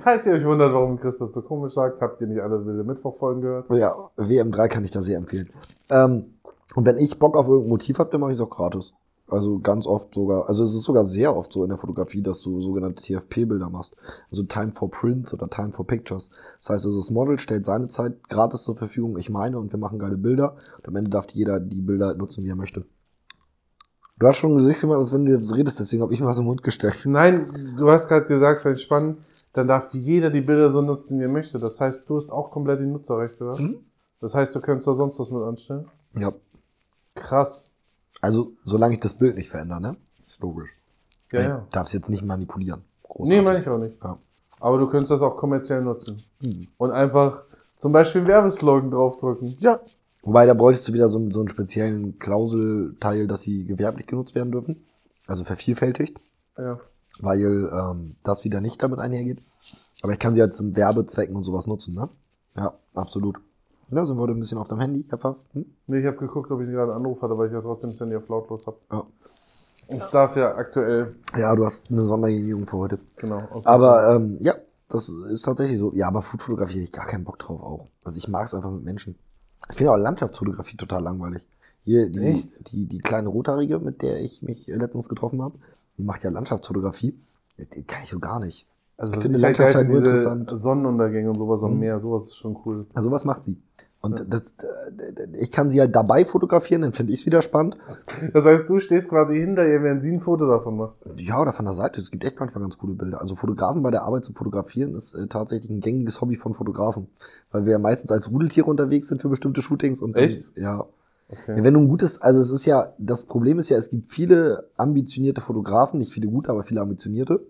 [0.01, 2.85] Falls ihr euch wundert, warum Chris das so komisch sagt, habt ihr nicht alle wilde
[2.85, 3.70] Mittwochfolgen gehört?
[3.70, 5.48] ja, WM3 kann ich da sehr empfehlen.
[5.90, 6.35] Ähm,
[6.74, 8.92] und wenn ich Bock auf irgendein Motiv habe, dann mache ich es auch gratis.
[9.31, 12.40] Also ganz oft sogar, also es ist sogar sehr oft so in der Fotografie, dass
[12.42, 13.96] du sogenannte TFP-Bilder machst.
[14.31, 16.31] Also Time for Prints oder Time for Pictures.
[16.61, 19.79] Das heißt, also das Model stellt seine Zeit gratis zur Verfügung, ich meine, und wir
[19.79, 20.57] machen geile Bilder.
[20.79, 22.85] Und am Ende darf jeder die Bilder nutzen, wie er möchte.
[24.18, 26.27] Du hast schon ein Gesicht gemacht, als wenn du jetzt redest, deswegen habe ich mir
[26.27, 27.07] was im Mund gesteckt.
[27.07, 29.18] Nein, du hast gerade gesagt, ich spannend,
[29.58, 31.58] dann darf jeder die Bilder so nutzen, wie er möchte.
[31.58, 33.60] Das heißt, du hast auch komplett die Nutzerrechte, oder?
[33.60, 33.78] Mhm.
[34.20, 35.86] Das heißt, du könntest da sonst was mit anstellen?
[36.16, 36.32] Ja.
[37.14, 37.70] Krass.
[38.20, 39.96] Also, solange ich das Bild nicht verändere, ne?
[40.26, 40.76] Ist logisch.
[41.32, 41.66] Ja, ich ja.
[41.70, 42.80] darf es jetzt nicht manipulieren.
[42.80, 43.44] Nee, Großartig.
[43.44, 43.96] meine ich auch nicht.
[44.02, 44.18] Ja.
[44.60, 46.22] Aber du könntest das auch kommerziell nutzen.
[46.40, 46.68] Mhm.
[46.78, 47.44] Und einfach
[47.76, 49.56] zum Beispiel Werbeslogan draufdrücken.
[49.60, 49.78] Ja.
[50.22, 54.34] Wobei, da bräuchtest du wieder so, einen- so einen speziellen Klauselteil, dass sie gewerblich genutzt
[54.34, 54.84] werden dürfen.
[55.28, 56.18] Also vervielfältigt,
[56.58, 56.80] Ja.
[57.20, 59.38] weil ähm, das wieder nicht damit einhergeht.
[60.02, 62.08] Aber ich kann sie halt zum Werbezwecken und sowas nutzen, ne?
[62.56, 63.38] Ja, absolut.
[63.90, 65.38] Da sind wir heute ein bisschen auf deinem Handy, Herr Paff.
[65.52, 65.64] Hm?
[65.87, 68.00] Nee, ich habe geguckt, ob ich gerade einen Anruf hatte, weil ich ja trotzdem das
[68.00, 68.76] Handy auf lautlos habe.
[68.92, 69.06] Ja.
[69.88, 72.98] Ich darf ja aktuell, ja, du hast eine Sondergenehmigung für heute.
[73.16, 73.42] genau.
[73.64, 74.54] Aber ähm, ja,
[74.88, 75.92] das ist tatsächlich so.
[75.94, 77.87] Ja, aber Foodfotografie ich gar keinen Bock drauf auch.
[78.04, 79.16] Also ich mag es einfach mit Menschen.
[79.70, 81.46] Ich finde auch Landschaftsfotografie total langweilig.
[81.80, 82.70] Hier die, Echt?
[82.70, 85.58] die, die kleine Rothaarige, mit der ich mich letztens getroffen habe,
[85.96, 87.18] die macht ja Landschaftsfotografie.
[87.56, 88.66] Die kann ich so gar nicht.
[88.98, 90.50] Also ich finde Landschaft halt nur interessant.
[90.52, 91.80] Sonnenuntergänge und sowas am Mhm.
[91.80, 92.87] Meer, sowas ist schon cool.
[92.94, 93.56] Also was macht sie?
[94.00, 94.24] Und Ja.
[94.26, 97.76] das, äh, ich kann sie halt dabei fotografieren, dann finde ich es wieder spannend.
[98.32, 100.94] Das heißt, du stehst quasi hinter ihr, während sie ein Foto davon macht.
[101.16, 102.00] Ja, oder von der Seite.
[102.00, 103.20] Es gibt echt manchmal ganz coole Bilder.
[103.20, 107.08] Also Fotografen bei der Arbeit zu fotografieren ist äh, tatsächlich ein gängiges Hobby von Fotografen.
[107.50, 110.00] Weil wir ja meistens als Rudeltiere unterwegs sind für bestimmte Shootings.
[110.00, 110.56] Und dann, Echt?
[110.56, 110.84] Ja.
[111.28, 111.56] Okay.
[111.58, 111.64] ja.
[111.64, 114.68] Wenn du ein gutes, also es ist ja, das Problem ist ja, es gibt viele
[114.76, 117.40] ambitionierte Fotografen, nicht viele gute, aber viele ambitionierte.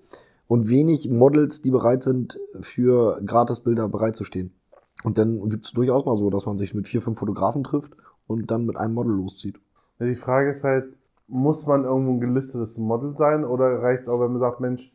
[0.48, 4.52] Und wenig Models, die bereit sind, für Gratisbilder bereitzustehen.
[5.04, 7.92] Und dann gibt es durchaus mal so, dass man sich mit vier, fünf Fotografen trifft
[8.26, 9.61] und dann mit einem Model loszieht.
[10.00, 10.87] Ja, Die Frage ist halt,
[11.28, 14.92] muss man irgendwo ein gelistetes Model sein oder reicht es auch, wenn man sagt, Mensch,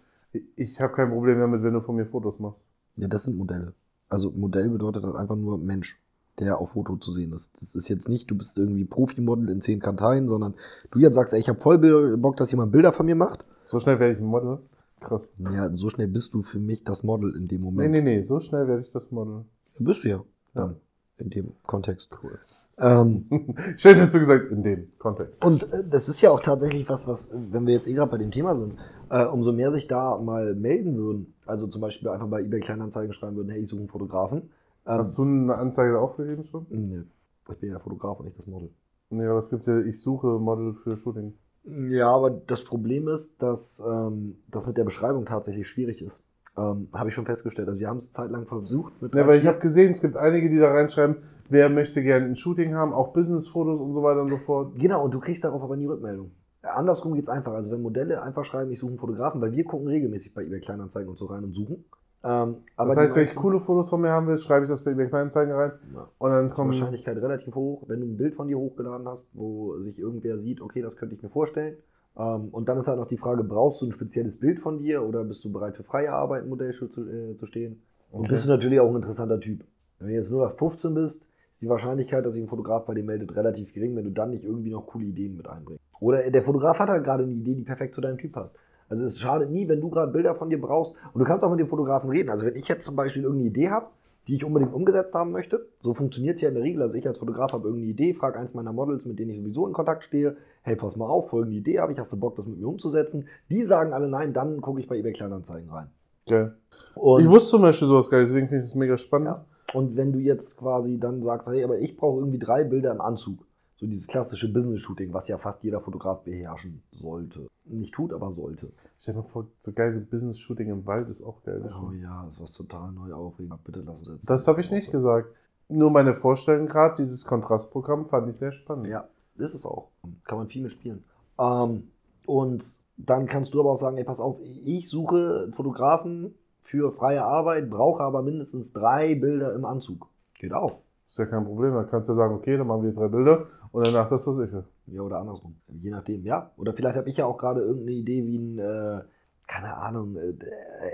[0.55, 2.67] ich habe kein Problem damit, wenn du von mir Fotos machst?
[2.95, 3.73] Ja, das sind Modelle.
[4.09, 5.99] Also Modell bedeutet halt einfach nur Mensch,
[6.39, 7.61] der auf Foto zu sehen ist.
[7.61, 10.55] Das ist jetzt nicht, du bist irgendwie Profimodel in zehn Kanteien, sondern
[10.89, 13.45] du jetzt sagst, ey, ich habe voll Bock, dass jemand Bilder von mir macht.
[13.63, 14.59] So schnell werde ich ein Model?
[15.03, 15.33] Krass.
[15.51, 17.91] Ja, so schnell bist du für mich das Model in dem Nee, Moment.
[17.91, 19.45] nee, nee, so schnell werde ich das Model.
[19.79, 20.23] Ja, bist du ja.
[20.53, 20.75] Dann
[21.17, 22.09] in dem Kontext.
[22.23, 22.39] Cool.
[22.79, 23.27] Ähm,
[23.77, 25.45] Schön dazu gesagt, in dem Kontext.
[25.45, 28.17] und äh, das ist ja auch tatsächlich was, was, wenn wir jetzt eh gerade bei
[28.17, 28.75] dem Thema sind,
[29.09, 33.13] äh, umso mehr sich da mal melden würden, also zum Beispiel einfach bei eBay Kleinanzeigen
[33.13, 34.49] schreiben würden, hey, ich suche einen Fotografen.
[34.85, 36.65] Ähm, Hast du eine Anzeige aufgegeben schon?
[36.69, 37.03] nee,
[37.49, 38.69] ich bin ja der Fotograf und nicht das Model.
[39.11, 41.33] Nee, aber es gibt ja, ich suche Model für Shooting.
[41.65, 46.23] Ja, aber das Problem ist, dass ähm, das mit der Beschreibung tatsächlich schwierig ist.
[46.57, 47.67] Ähm, habe ich schon festgestellt.
[47.67, 50.49] Also wir haben es zeitlang versucht mit Ja, weil ich habe gesehen, es gibt einige,
[50.49, 51.17] die da reinschreiben,
[51.49, 54.73] wer möchte gerne ein Shooting haben, auch Businessfotos und so weiter und so fort.
[54.77, 56.31] Genau, und du kriegst darauf aber nie Rückmeldung.
[56.63, 57.53] Ja, Andersrum geht's einfach.
[57.53, 60.59] Also wenn Modelle einfach schreiben, ich suche einen Fotografen, weil wir gucken regelmäßig bei eBay
[60.59, 61.85] Kleinanzeigen und so rein und suchen.
[62.25, 64.69] Ähm, aber Das die heißt, wenn ich coole Fotos von mir haben will, schreibe ich
[64.69, 66.07] das bei eBay Kleinanzeigen rein Ja.
[66.19, 66.69] und dann Die kommen.
[66.69, 70.61] Wahrscheinlichkeit relativ hoch, wenn du ein Bild von dir hochgeladen hast, wo sich irgendwer sieht,
[70.61, 71.75] okay, das könnte ich mir vorstellen.
[72.17, 75.03] Ähm, und dann ist halt noch die Frage, brauchst du ein spezielles Bild von dir
[75.03, 77.81] oder bist du bereit für freie Arbeit, ein Modell zu, äh, zu stehen?
[78.11, 78.29] Und Okay.
[78.31, 79.65] bist du natürlich auch ein interessanter Typ.
[79.99, 82.93] Wenn du jetzt nur nach 15 bist, ist die Wahrscheinlichkeit, dass sich ein Fotograf bei
[82.93, 85.83] dir meldet, relativ gering, wenn du dann nicht irgendwie noch coole Ideen mit einbringst.
[85.99, 88.55] Oder der Fotograf hat halt gerade eine Idee, die perfekt zu deinem Typ passt.
[88.93, 91.49] Also es schadet nie, wenn du gerade Bilder von dir brauchst und du kannst auch
[91.49, 92.29] mit dem Fotografen reden.
[92.29, 93.87] Also wenn ich jetzt zum Beispiel irgendeine Idee habe,
[94.27, 96.83] die ich unbedingt umgesetzt haben möchte, so funktioniert es ja in der Regel.
[96.83, 99.65] Also ich als Fotograf habe irgendeine Idee, frage eins meiner Models, mit denen ich sowieso
[99.65, 102.45] in Kontakt stehe, hey, pass mal auf, folgende Idee habe ich, hast du Bock, das
[102.45, 103.27] mit mir umzusetzen?
[103.49, 105.87] Die sagen alle nein, dann gucke ich bei eBay Kleinanzeigen rein.
[106.27, 106.55] Geil.
[106.93, 109.29] Und Ich wusste zum Beispiel sowas geil, deswegen finde ich das mega spannend.
[109.29, 109.45] Ja.
[109.73, 113.01] Und wenn du jetzt quasi dann sagst, hey, aber ich brauche irgendwie drei Bilder im
[113.01, 113.39] Anzug.
[113.83, 117.49] So dieses klassische Business-Shooting, was ja fast jeder Fotograf beherrschen sollte.
[117.65, 118.71] Nicht tut, aber sollte.
[118.97, 121.69] Stell dir mal vor, so geil, so Business-Shooting im Wald ist auch geil.
[121.69, 123.61] Oh ja, das was total neu aufregend.
[123.65, 124.29] Bitte lass uns jetzt.
[124.29, 125.35] Das habe ich nicht gesagt.
[125.67, 128.87] Nur meine Vorstellung gerade, dieses Kontrastprogramm fand ich sehr spannend.
[128.87, 129.89] Ja, ist es auch.
[130.23, 131.03] Kann man viel mit spielen.
[131.37, 131.89] Ähm,
[132.25, 132.63] und
[132.95, 137.69] dann kannst du aber auch sagen, ey, pass auf, ich suche Fotografen für freie Arbeit,
[137.69, 140.07] brauche aber mindestens drei Bilder im Anzug.
[140.35, 140.79] Geht auch.
[141.13, 141.75] Ist ja kein Problem.
[141.75, 144.51] Dann kannst du sagen, okay, dann machen wir drei Bilder und danach das, was ich
[144.51, 144.63] will.
[144.87, 145.53] Ja, oder andersrum.
[145.67, 146.49] Je nachdem, ja.
[146.57, 149.01] Oder vielleicht habe ich ja auch gerade irgendeine Idee wie ein, äh,
[149.45, 150.33] keine Ahnung, äh,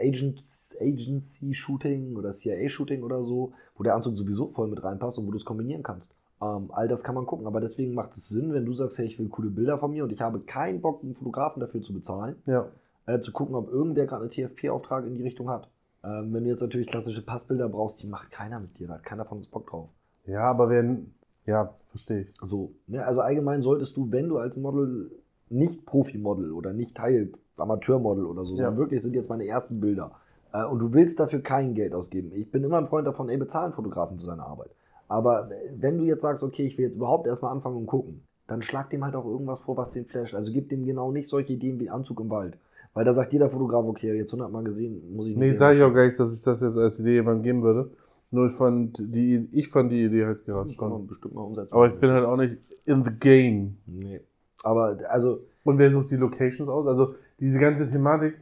[0.05, 0.43] Agent,
[0.77, 5.37] Agency-Shooting oder CIA-Shooting oder so, wo der Anzug sowieso voll mit reinpasst und wo du
[5.37, 6.13] es kombinieren kannst.
[6.41, 9.05] Ähm, all das kann man gucken, aber deswegen macht es Sinn, wenn du sagst, hey,
[9.05, 11.93] ich will coole Bilder von mir und ich habe keinen Bock, einen Fotografen dafür zu
[11.93, 12.67] bezahlen, Ja.
[13.05, 15.69] äh, zu gucken, ob irgendwer gerade einen TFP-Auftrag in die Richtung hat.
[16.03, 19.03] Ähm, wenn du jetzt natürlich klassische Passbilder brauchst, die macht keiner mit dir, da hat
[19.05, 19.87] keiner von uns Bock drauf.
[20.29, 21.11] Ja, aber wenn.
[21.45, 22.33] Ja, verstehe ich.
[22.43, 23.05] So, ne?
[23.05, 25.11] Also allgemein solltest du, wenn du als Model
[25.49, 28.57] nicht Profi-Model oder nicht Teil Amateurmodel oder so, Ja.
[28.65, 30.11] sondern wirklich sind jetzt meine ersten Bilder
[30.53, 32.31] äh, und du willst dafür kein Geld ausgeben.
[32.33, 34.69] Ich bin immer ein Freund davon, ey, bezahlen Fotografen für seine Arbeit.
[35.07, 38.61] Aber wenn du jetzt sagst, okay, ich will jetzt überhaupt erstmal anfangen und gucken, dann
[38.61, 40.35] schlag dem halt auch irgendwas vor, was den flasht.
[40.35, 42.57] Also gib dem genau nicht solche Ideen wie Anzug im Wald.
[42.93, 45.77] Weil da sagt jeder Fotograf, okay, jetzt 100 Mal gesehen, muss ich nicht Nee, sage
[45.77, 47.91] ich auch gar nicht, dass ich das jetzt als Idee jemandem geben würde.
[48.31, 51.07] Nur ich fand die, ich fand die Idee halt gerade spannend.
[51.07, 51.73] bestimmt mal umsetzen.
[51.73, 53.77] Aber ich bin halt auch nicht in the game.
[53.85, 54.21] Nee.
[54.63, 56.85] Aber also, Und wer sucht die Locations aus?
[56.87, 58.35] Also diese ganze Thematik.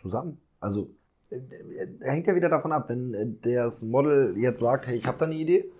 [0.00, 0.38] zusammen.
[0.60, 0.90] Also
[1.30, 5.06] äh, äh, hängt ja wieder davon ab, wenn äh, das Model jetzt sagt, hey, ich
[5.06, 5.70] habe da eine Idee,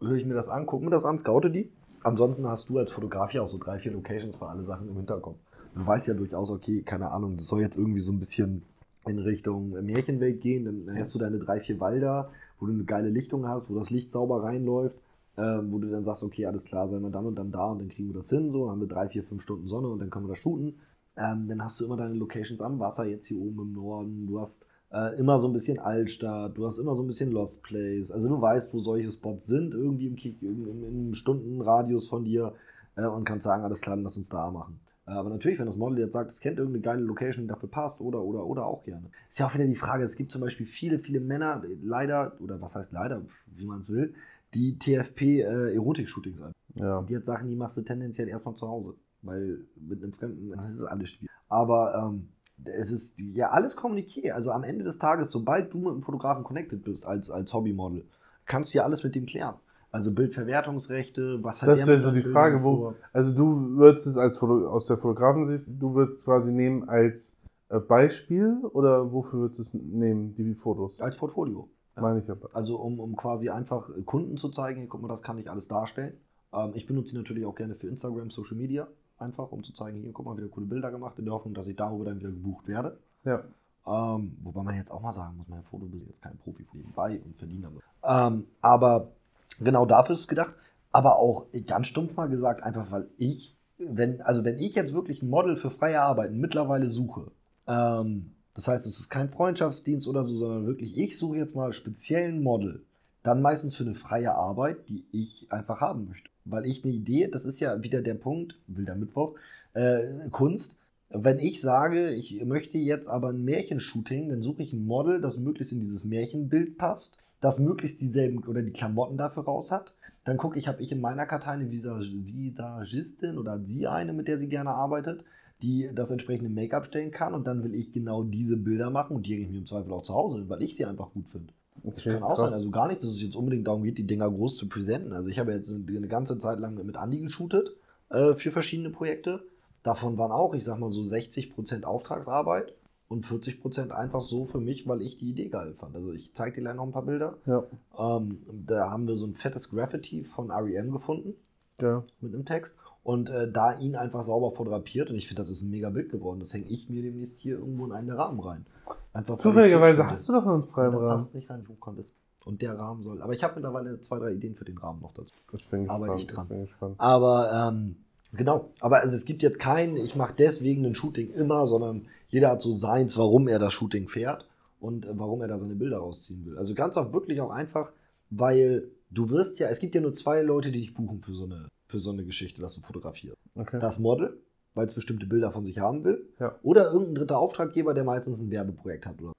[0.00, 1.70] höre ich mir das an, gucke mir das an, scoute die.
[2.02, 4.96] Ansonsten hast du als Fotograf ja auch so drei, vier Locations für alle Sachen im
[4.96, 5.38] Hinterkopf.
[5.74, 8.62] Du weißt ja durchaus, okay, keine Ahnung, das soll jetzt irgendwie so ein bisschen
[9.06, 13.10] in Richtung Märchenwelt gehen, dann hast du deine drei, vier Wälder, wo du eine geile
[13.10, 14.96] Lichtung hast, wo das Licht sauber reinläuft,
[15.36, 17.80] ähm, wo du dann sagst, okay, alles klar, seien wir dann und dann da und
[17.80, 20.10] dann kriegen wir das hin, so, haben wir drei, vier, fünf Stunden Sonne und dann
[20.10, 20.74] können wir das shooten.
[21.16, 24.26] Ähm, dann hast du immer deine Locations am Wasser, jetzt hier oben im Norden.
[24.26, 27.62] Du hast äh, immer so ein bisschen Altstadt, du hast immer so ein bisschen Lost
[27.62, 28.10] Place.
[28.10, 32.24] Also du weißt, wo solche Spots sind, irgendwie im, Kick, im, im, im Stundenradius von
[32.24, 32.54] dir
[32.96, 34.80] äh, und kannst sagen, alles klar, dann lass uns da machen.
[35.06, 37.68] Äh, aber natürlich, wenn das Model jetzt sagt, es kennt irgendeine geile Location, die dafür
[37.68, 39.10] passt, oder, oder, oder auch gerne.
[39.28, 42.36] Ist ja auch wieder die Frage, es gibt zum Beispiel viele, viele Männer, äh, leider,
[42.40, 44.14] oder was heißt leider, wie man es will,
[44.54, 46.52] die TFP-Erotik-Shootings an.
[46.74, 47.02] Ja.
[47.02, 48.94] Die hat Sachen, die machst du tendenziell erstmal zu Hause.
[49.22, 51.30] Weil mit einem Fremden, das ist alles schwierig.
[51.48, 52.28] Aber ähm,
[52.64, 54.34] es ist ja alles kommuniziert.
[54.34, 58.04] Also am Ende des Tages, sobald du mit einem Fotografen connected bist als, als Hobbymodel,
[58.46, 59.56] kannst du ja alles mit dem klären.
[59.94, 62.94] Also Bildverwertungsrechte, was hat Das wäre so die Bildern Frage, wo, vor?
[63.12, 67.38] also du würdest es als Foto, aus der Fotografensicht, du würdest es quasi nehmen als
[67.68, 71.00] äh, Beispiel oder wofür würdest du es nehmen, die Fotos?
[71.00, 71.68] Als Portfolio.
[71.94, 72.02] Ja.
[72.02, 72.48] Meine ich aber.
[72.54, 75.68] Also um, um quasi einfach Kunden zu zeigen, hier, guck mal, das kann ich alles
[75.68, 76.14] darstellen.
[76.52, 80.00] Ähm, ich benutze sie natürlich auch gerne für Instagram, Social Media, einfach um zu zeigen,
[80.00, 82.30] hier, guck mal, wieder coole Bilder gemacht, in der Hoffnung, dass ich darüber dann wieder
[82.30, 82.98] gebucht werde.
[83.22, 83.44] Ja.
[83.86, 87.20] Ähm, wobei man jetzt auch mal sagen muss, mein Foto ist jetzt kein Profi nebenbei
[87.24, 87.82] und verdient damit.
[88.02, 89.12] Ähm, aber
[89.60, 90.56] genau dafür ist es gedacht.
[90.92, 95.22] Aber auch ganz stumpf mal gesagt, einfach weil ich, wenn, also wenn ich jetzt wirklich
[95.22, 97.32] ein Model für freie Arbeiten mittlerweile suche,
[97.66, 101.72] ähm, das heißt, es ist kein Freundschaftsdienst oder so, sondern wirklich, ich suche jetzt mal
[101.72, 102.84] speziell ein Model,
[103.24, 106.30] dann meistens für eine freie Arbeit, die ich einfach haben möchte.
[106.44, 109.34] Weil ich eine Idee, das ist ja wieder der Punkt, wilder Mittwoch,
[109.72, 110.76] äh, Kunst.
[111.08, 115.38] Wenn ich sage, ich möchte jetzt aber ein Märchenshooting, dann suche ich ein Model, das
[115.38, 119.92] möglichst in dieses Märchenbild passt, das möglichst dieselben oder die Klamotten dafür raus hat.
[120.24, 124.28] Dann gucke ich, habe ich in meiner Kartei eine Visag- Visagistin oder sie eine, mit
[124.28, 125.24] der sie gerne arbeitet,
[125.60, 129.26] die das entsprechende Make-up stellen kann und dann will ich genau diese Bilder machen und
[129.26, 131.52] die hänge ich mir im Zweifel auch zu Hause weil ich sie einfach gut finde.
[131.82, 132.38] Das kann auch krass.
[132.38, 132.52] sein.
[132.54, 135.12] Also gar nicht, dass es jetzt unbedingt darum geht, die Dinger groß zu präsenten.
[135.12, 137.76] Also ich habe jetzt eine ganze Zeit lang mit Andi geshootet
[138.08, 139.42] äh, für verschiedene Projekte.
[139.82, 142.72] Davon waren auch, ich sag mal so 60% Auftragsarbeit
[143.08, 145.94] und 40% einfach so für mich, weil ich die Idee geil fand.
[145.94, 147.36] Also ich zeige dir gleich noch ein paar Bilder.
[147.46, 147.64] Ja,
[147.98, 151.34] Ähm, da haben wir so ein fettes Graffiti von REM gefunden
[151.80, 152.02] ja.
[152.20, 155.62] mit einem Text und äh, da ihn einfach sauber fotografiert und ich finde, das ist
[155.62, 156.40] ein mega Bild geworden.
[156.40, 158.66] Das hänge ich mir demnächst hier irgendwo in einen der Rahmen rein.
[159.12, 161.08] Einfach, Zufälligerweise hast du doch einen freien Rahmen.
[161.08, 162.14] passt nicht rein, wo konntest.
[162.46, 163.22] Und der Rahmen soll.
[163.22, 165.32] Aber ich habe mittlerweile zwei, drei Ideen für den Rahmen noch dazu.
[165.54, 165.90] Ich bin gespannt.
[165.90, 166.44] Arbeite ich dran.
[166.44, 166.94] Ich bin gespannt.
[166.98, 167.96] Aber ähm,
[168.36, 168.70] genau.
[168.80, 172.60] Aber also es gibt jetzt kein, ich mache deswegen ein Shooting immer, sondern jeder hat
[172.62, 174.48] so seins, warum er das Shooting fährt
[174.80, 176.58] und äh, warum er da seine Bilder rausziehen will.
[176.58, 177.92] Also ganz auch wirklich auch einfach,
[178.30, 181.44] weil du wirst ja, es gibt ja nur zwei Leute, die dich buchen für so
[181.44, 183.36] eine, für so eine Geschichte, dass du fotografierst.
[183.56, 183.78] Okay.
[183.80, 184.38] Das Model,
[184.74, 186.26] weil es bestimmte Bilder von sich haben will.
[186.40, 186.56] Ja.
[186.62, 189.20] Oder irgendein dritter Auftraggeber, der meistens ein Werbeprojekt hat.
[189.22, 189.32] Oder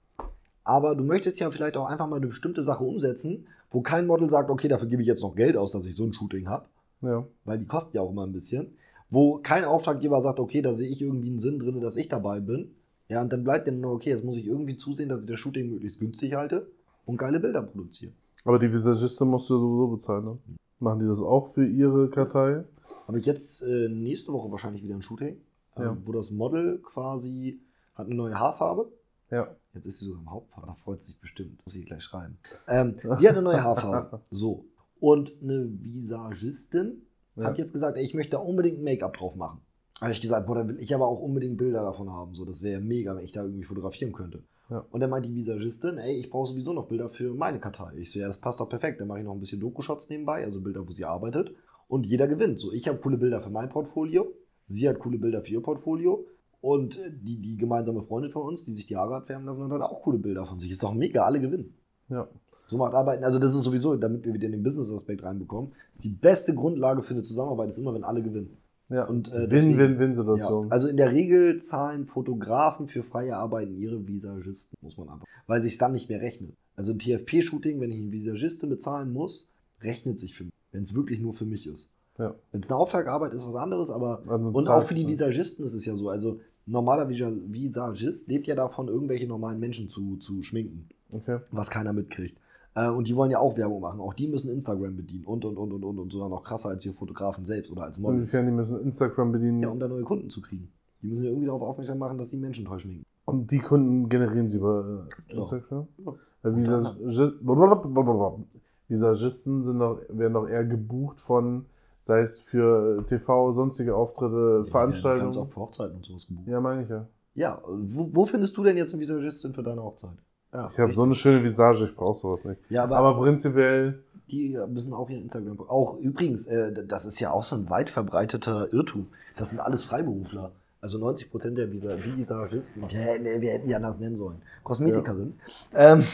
[0.64, 4.28] aber du möchtest ja vielleicht auch einfach mal eine bestimmte Sache umsetzen, wo kein Model
[4.28, 6.66] sagt, okay, dafür gebe ich jetzt noch Geld aus, dass ich so ein Shooting habe,
[7.02, 7.24] Ja.
[7.44, 8.76] weil die kosten ja auch immer ein bisschen.
[9.10, 12.40] Wo kein Auftraggeber sagt, okay, da sehe ich irgendwie einen Sinn drin, dass ich dabei
[12.40, 12.74] bin.
[13.08, 15.38] Ja, und dann bleibt dann nur, okay, jetzt muss ich irgendwie zusehen, dass ich das
[15.38, 16.66] Shooting möglichst günstig halte
[17.04, 18.12] und geile Bilder produziere.
[18.44, 20.38] Aber die Visagistin musst du sowieso bezahlen, ne?
[20.78, 22.64] Machen die das auch für ihre Kartei?
[23.06, 25.36] Habe ich jetzt äh, nächste Woche wahrscheinlich wieder ein Shooting,
[25.76, 25.96] äh, Ja.
[26.04, 27.60] wo das Model quasi
[27.94, 28.92] hat eine neue Haarfarbe.
[29.30, 29.48] Ja.
[29.72, 31.60] Jetzt ist sie sogar im Hauptpaar, da freut sie sich bestimmt.
[31.64, 32.38] Muss ich gleich schreiben.
[32.68, 34.20] Ähm, sie hat eine neue Haarfarbe.
[34.30, 34.64] So.
[35.00, 37.02] Und eine Visagistin
[37.36, 37.44] Ja.
[37.44, 39.60] hat jetzt gesagt, ey, ich möchte da unbedingt Make-up drauf machen.
[40.00, 42.34] Habe ich gesagt, boah, da will ich aber auch unbedingt Bilder davon haben.
[42.34, 44.42] So, das wäre mega, wenn ich da irgendwie fotografieren könnte.
[44.68, 44.84] Ja.
[44.90, 47.92] Und dann meint die Visagistin, ey, ich brauche sowieso noch Bilder für meine Kartei.
[47.96, 49.00] Ich so, ja, das passt doch perfekt.
[49.00, 51.54] Dann mache ich noch ein bisschen Doku-Shots nebenbei, also Bilder, wo sie arbeitet.
[51.88, 52.58] Und jeder gewinnt.
[52.58, 54.32] So, ich habe coole Bilder für mein Portfolio.
[54.64, 56.26] Sie hat coole Bilder für ihr Portfolio.
[56.60, 59.62] Und äh, die, die gemeinsame Freundin von uns, die sich die Haare hat färben lassen,
[59.62, 60.70] hat halt auch coole Bilder von sich.
[60.70, 61.74] Ist doch mega, alle gewinnen.
[62.08, 62.28] Ja.
[62.68, 66.10] So macht Arbeiten, also das ist sowieso, damit wir wieder den Business-Aspekt reinbekommen, ist die
[66.10, 68.56] beste Grundlage für eine Zusammenarbeit ist immer, wenn alle gewinnen.
[68.88, 69.04] Ja.
[69.04, 70.66] Und, äh, Win-Win-Win-Situation.
[70.66, 75.26] Ja, also in der Regel zahlen Fotografen für freie Arbeiten ihre Visagisten, muss man einfach,
[75.46, 76.52] weil sich dann nicht mehr rechnet.
[76.76, 80.94] Also ein TFP-Shooting, wenn ich einen Visagisten bezahlen muss, rechnet sich für mich, wenn es
[80.94, 81.90] wirklich nur für mich ist.
[82.18, 82.34] Ja.
[82.52, 85.06] Wenn es eine Auftragarbeit ist, was anderes, aber Also und auch für die.
[85.06, 86.08] Visagisten ist es ja so.
[86.08, 91.38] Also ein normaler Visa- Visagist lebt ja davon, irgendwelche normalen Menschen zu, zu schminken, Okay.
[91.50, 92.38] was keiner mitkriegt.
[92.76, 94.00] Äh, Und die wollen ja auch Werbung machen.
[94.00, 96.82] Auch die müssen Instagram bedienen und und und und und und sogar noch krasser als
[96.82, 98.18] die Fotografen selbst oder als Models.
[98.20, 99.62] Inwiefern die müssen Instagram bedienen.
[99.62, 100.68] Ja, um da neue Kunden zu kriegen.
[101.02, 103.04] Die müssen ja irgendwie darauf aufmerksam machen, dass die Menschen schminken.
[103.24, 105.38] Und die Kunden generieren sie über äh, Ja.
[105.38, 105.88] Instagram?
[106.04, 106.14] Ja.
[106.44, 108.44] Visagi-
[108.88, 111.66] Visagisten sind doch, werden doch eher gebucht von,
[112.02, 115.36] sei es für TV, sonstige Auftritte, Ganz Veranstaltungen.
[115.38, 116.46] auch für Hochzeiten und sowas gebucht.
[116.46, 117.06] Ja, meine ich ja.
[117.34, 120.16] Ja, wo, wo findest du denn jetzt einen Visagistin für deine Hochzeit?
[120.56, 122.60] Ja, Ich habe so eine schöne Visage, ich brauche sowas nicht.
[122.70, 125.60] ja aber, Aber prinzipiell, die müssen auch ihr Instagram.
[125.68, 129.08] Auch übrigens, äh, das ist ja auch so ein weit verbreiteter Irrtum.
[129.36, 130.52] Das sind alles Freiberufler.
[130.80, 135.34] Also 90 Prozent der Visa Visagisten, wir, nee, wir hätten die anders nennen sollen, Kosmetikerin,
[135.74, 136.04] ähm,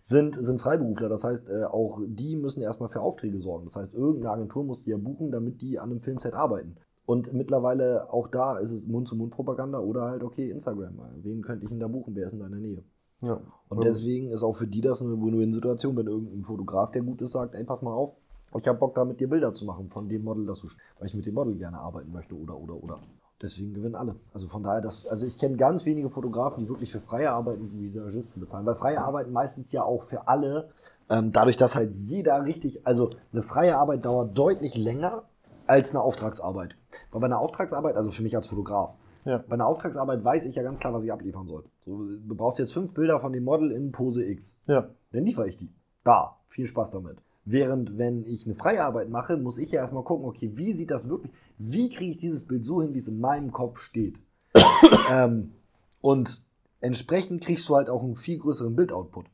[0.00, 1.08] sind, sind Freiberufler.
[1.08, 3.64] Das heißt, äh, auch die müssen erstmal für Aufträge sorgen.
[3.64, 6.76] Das heißt, irgendeine Agentur muss die ja buchen, damit die an einem Filmset arbeiten.
[7.06, 10.98] Und mittlerweile auch da ist es Mund-zu-Mund-Propaganda oder halt, okay, Instagram.
[11.22, 12.14] Wen könnte ich denn da buchen?
[12.14, 12.82] Wer ist in deiner Nähe?
[13.24, 13.40] Ja.
[13.68, 17.32] Und deswegen ist auch für die das eine Win-Win-Situation, wenn irgendein Fotograf, der gut ist,
[17.32, 18.14] sagt, ey, pass mal auf,
[18.56, 21.08] ich habe Bock da mit dir Bilder zu machen von dem Model, das du, weil
[21.08, 23.00] ich mit dem Model gerne arbeiten möchte oder, oder, oder.
[23.42, 24.16] Deswegen gewinnen alle.
[24.32, 27.72] Also von daher, das, also ich kenne ganz wenige Fotografen, die wirklich für freie Arbeiten
[27.72, 30.70] wie Visagisten bezahlen, weil freie Arbeiten meistens ja auch für alle,
[31.10, 35.24] ähm, dadurch, dass halt jeder richtig, also eine freie Arbeit dauert deutlich länger
[35.66, 36.76] als eine Auftragsarbeit.
[37.10, 39.38] Weil bei einer Auftragsarbeit, also für mich als Fotograf, Ja.
[39.38, 41.64] bei einer Auftragsarbeit weiß ich ja ganz klar, was ich abliefern soll.
[41.84, 44.60] So, du brauchst jetzt fünf Bilder von dem Model in Pose X.
[44.66, 44.90] ja.
[45.12, 45.72] Dann liefere ich die.
[46.02, 47.18] Da, viel Spaß damit.
[47.44, 50.90] Während, wenn ich eine freie Arbeit mache, muss ich ja erstmal gucken, okay, wie sieht
[50.90, 54.18] das wirklich, wie kriege ich dieses Bild so hin, wie es in meinem Kopf steht.
[55.10, 55.52] ähm,
[56.00, 56.42] und
[56.80, 59.26] entsprechend kriegst du halt auch einen viel größeren Bildoutput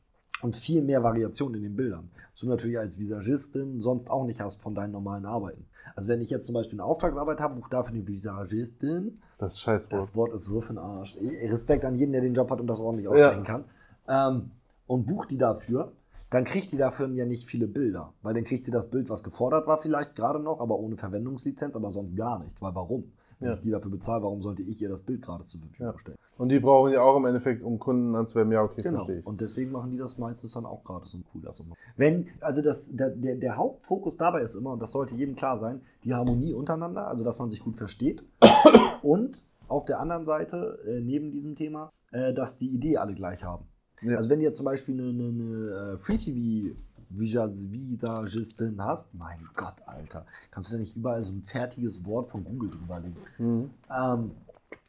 [0.43, 2.09] und viel mehr Variation in den Bildern.
[2.31, 5.65] Was du natürlich als Visagistin sonst auch nicht hast von deinen normalen Arbeiten.
[5.95, 9.93] Also wenn ich jetzt zum Beispiel eine Auftragsarbeit habe, buche dafür eine Visagistin, Das Scheißwort.
[10.01, 11.17] das Wort ist so für den Arsch.
[11.19, 13.11] Respekt an jeden, der den Job hat und das ordentlich Ja.
[13.11, 13.65] aussprechen kann.
[14.07, 14.51] Ähm,
[14.87, 15.91] und bucht die dafür,
[16.29, 18.13] dann kriegt die dafür ja nicht viele Bilder.
[18.21, 21.75] Weil dann kriegt sie das Bild, was gefordert war, vielleicht gerade noch, aber ohne Verwendungslizenz,
[21.75, 22.61] aber sonst gar nichts.
[22.61, 23.11] Weil warum?
[23.41, 26.17] Wenn ich die dafür bezahle, warum sollte ich ihr das Bild gerade zur Verfügung stellen?
[26.37, 28.51] Und die brauchen ja auch im Endeffekt, um Kunden anzuwerben.
[28.53, 29.07] Ja, okay, Genau.
[29.25, 31.41] Und deswegen machen die das meistens dann auch gratis und cool.
[31.43, 31.75] Immer.
[31.97, 35.57] Wenn, also das, der, der, der Hauptfokus dabei ist immer, und das sollte jedem klar
[35.57, 38.23] sein, die Harmonie untereinander, also dass man sich gut versteht.
[39.01, 43.43] und auf der anderen Seite, äh, neben diesem Thema, äh, dass die Idee alle gleich
[43.43, 43.65] haben.
[44.01, 44.17] Ja.
[44.17, 46.75] Also wenn jetzt zum Beispiel eine, eine, eine äh, Free-TV
[47.13, 52.43] Visagistin hast, mein Gott, Alter, kannst du da nicht überall so ein fertiges Wort von
[52.43, 53.15] Google drüberlegen?
[53.37, 53.69] Mhm.
[53.89, 54.31] ähm,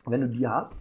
[0.07, 0.77] wenn du die hast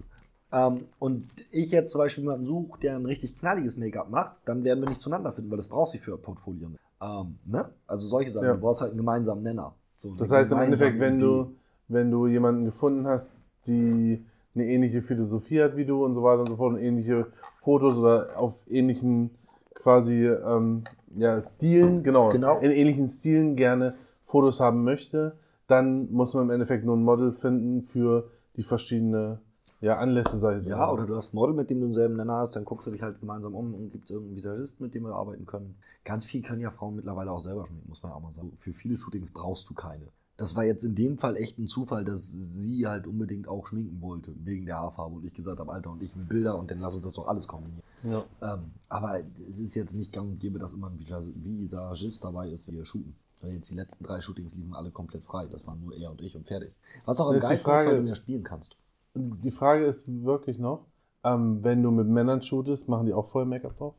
[0.51, 4.63] ähm, und ich jetzt zum Beispiel jemanden suche, der ein richtig knalliges Make-up macht, dann
[4.63, 6.69] werden wir nicht zueinander finden, weil das brauchst du für Portfolio.
[6.69, 6.82] nicht.
[7.01, 7.69] Ähm, ne?
[7.88, 8.54] Also solche Sachen, Ja.
[8.54, 9.73] du brauchst halt einen gemeinsamen Nenner.
[9.95, 11.54] So, Das heißt im Endeffekt, wenn du,
[11.88, 13.32] wenn du jemanden gefunden hast,
[13.67, 14.23] die
[14.56, 17.27] eine ähnliche Philosophie hat wie du und so weiter und so fort und ähnliche
[17.62, 19.30] Fotos oder auf ähnlichen
[19.75, 20.84] quasi ähm,
[21.17, 22.60] ja, Stilen, genau, Genau.
[22.60, 23.95] in ähnlichen Stilen gerne
[24.26, 29.39] Fotos haben möchte, dann muss man im Endeffekt nur ein Model finden für die verschiedenen
[29.82, 32.38] ja, Anlässe, sei es Ja, oder du hast ein Model, mit dem du denselben Nenner
[32.38, 35.04] hast, dann guckst du dich halt gemeinsam um und gibt es irgendeinen Visagist, mit dem
[35.04, 35.76] wir arbeiten können.
[36.06, 38.54] Ganz viel können ja Frauen mittlerweile auch selber schminken, muss man ja auch mal sagen.
[38.58, 40.08] Für viele Shootings brauchst du keine.
[40.41, 44.01] Das war jetzt in dem Fall echt ein Zufall, dass sie halt unbedingt auch schminken
[44.01, 45.17] wollte, wegen der Haarfarbe.
[45.17, 47.27] Und ich gesagt habe, Alter, und ich will Bilder und dann lass uns das doch
[47.27, 47.84] alles kombinieren.
[48.01, 48.25] Ja.
[48.41, 52.49] Ähm, aber es ist jetzt nicht gang und gäbe, dass immer ein Visag- Visagist dabei
[52.49, 53.15] ist, wenn wir shooten.
[53.41, 55.45] Weil jetzt die letzten drei Shootings liefen alle komplett frei.
[55.45, 56.73] Das waren nur er und ich und fertig.
[57.06, 58.77] Was auch am ist geilsten ist, weil du mehr spielen kannst.
[59.13, 60.88] Die Frage ist wirklich noch,
[61.23, 63.93] ähm, wenn du mit Männern shootest, machen die auch voll Make-up drauf?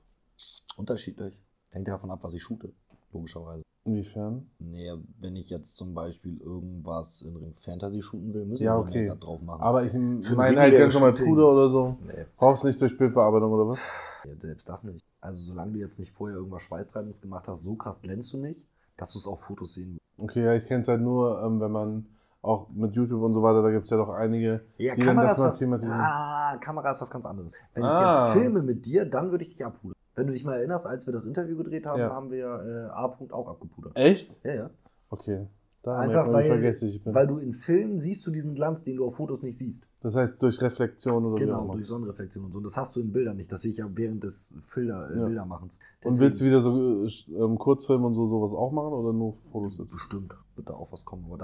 [0.77, 1.39] Unterschiedlich.
[1.71, 2.73] Hängt ja davon ab, was ich shoote.
[3.13, 3.63] Logischerweise.
[3.85, 4.47] Inwiefern?
[4.61, 8.81] Nee, wenn ich jetzt zum Beispiel irgendwas in Ring Fantasy shooten will, müssen Ja, wir
[8.87, 9.03] okay.
[9.03, 9.61] Make-up drauf machen.
[9.61, 11.15] Aber ich meine halt ganz normal.
[11.15, 11.97] Puder oder so.
[12.07, 13.79] nee, Brauchst nicht durch Bildbearbeitung oder was?
[14.25, 15.05] ja, selbst das nicht.
[15.21, 18.65] Also solange du jetzt nicht vorher irgendwas Schweißtreibendes gemacht hast, so krass glänzt du nicht.
[18.97, 21.73] dass du es auf Fotos sehen Okay, ja, ich kenne es halt nur, ähm, wenn
[21.73, 22.07] man
[22.43, 25.09] auch mit YouTube und so weiter, da gibt es ja doch einige, Ja, die dann
[25.17, 26.01] Kamera das mal thematisieren.
[26.01, 27.53] ah, Kamera ist was ganz anderes.
[27.75, 28.29] Wenn Ah.
[28.29, 29.97] ich jetzt filme mit dir, dann würde ich dich abpudern.
[30.15, 32.11] Wenn du dich mal erinnerst, als wir das Interview gedreht haben, Ja.
[32.11, 33.93] haben wir äh, A-Punkt auch abgepudert.
[33.97, 34.45] Echt?
[34.45, 34.71] Ja, ja.
[35.11, 35.47] Okay.
[35.85, 37.13] Da Einfach weil, vergesslich ich bin.
[37.13, 39.85] weil du in Filmen siehst du diesen Glanz, den du auf Fotos nicht siehst.
[40.01, 42.59] das heißt durch Reflexion oder Genau, durch Sonnenreflexion und so.
[42.59, 43.51] Und das hast du in Bildern nicht.
[43.51, 45.25] Das sehe ich ja während des Filter, äh, Ja.
[45.25, 45.81] Bildermachens.
[46.05, 49.35] Und willst du wieder so äh, ähm, Kurzfilme und so sowas auch machen oder nur
[49.51, 49.91] Fotos jetzt?
[49.91, 51.25] Bestimmt wird da auch was kommen.
[51.27, 51.39] Aber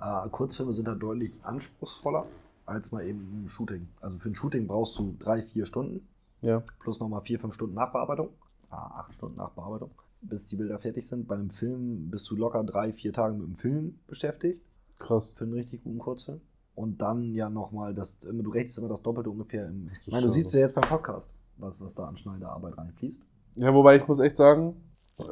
[0.00, 2.24] da äh, Kurzfilme sind da deutlich anspruchsvoller
[2.64, 3.88] als mal eben ein Shooting.
[4.00, 6.08] Also für ein Shooting brauchst du drei, vier Stunden
[6.42, 6.62] Ja.
[6.80, 8.28] plus nochmal vier, fünf Stunden Nachbearbeitung.
[8.70, 9.90] Ah, acht Stunden Nachbearbeitung.
[10.20, 11.28] Bis die Bilder fertig sind.
[11.28, 14.62] Bei einem Film bist du locker drei, vier Tage mit dem Film beschäftigt.
[14.98, 15.32] Krass.
[15.32, 16.40] Für einen richtig guten Kurzfilm.
[16.74, 19.66] Und dann ja nochmal, das, du rechnest immer das Doppelte ungefähr.
[19.66, 23.22] Im, ich meine, du siehst ja jetzt beim Podcast, was, was da an Schneiderarbeit reinfließt.
[23.56, 24.76] Ja, wobei ich muss echt sagen,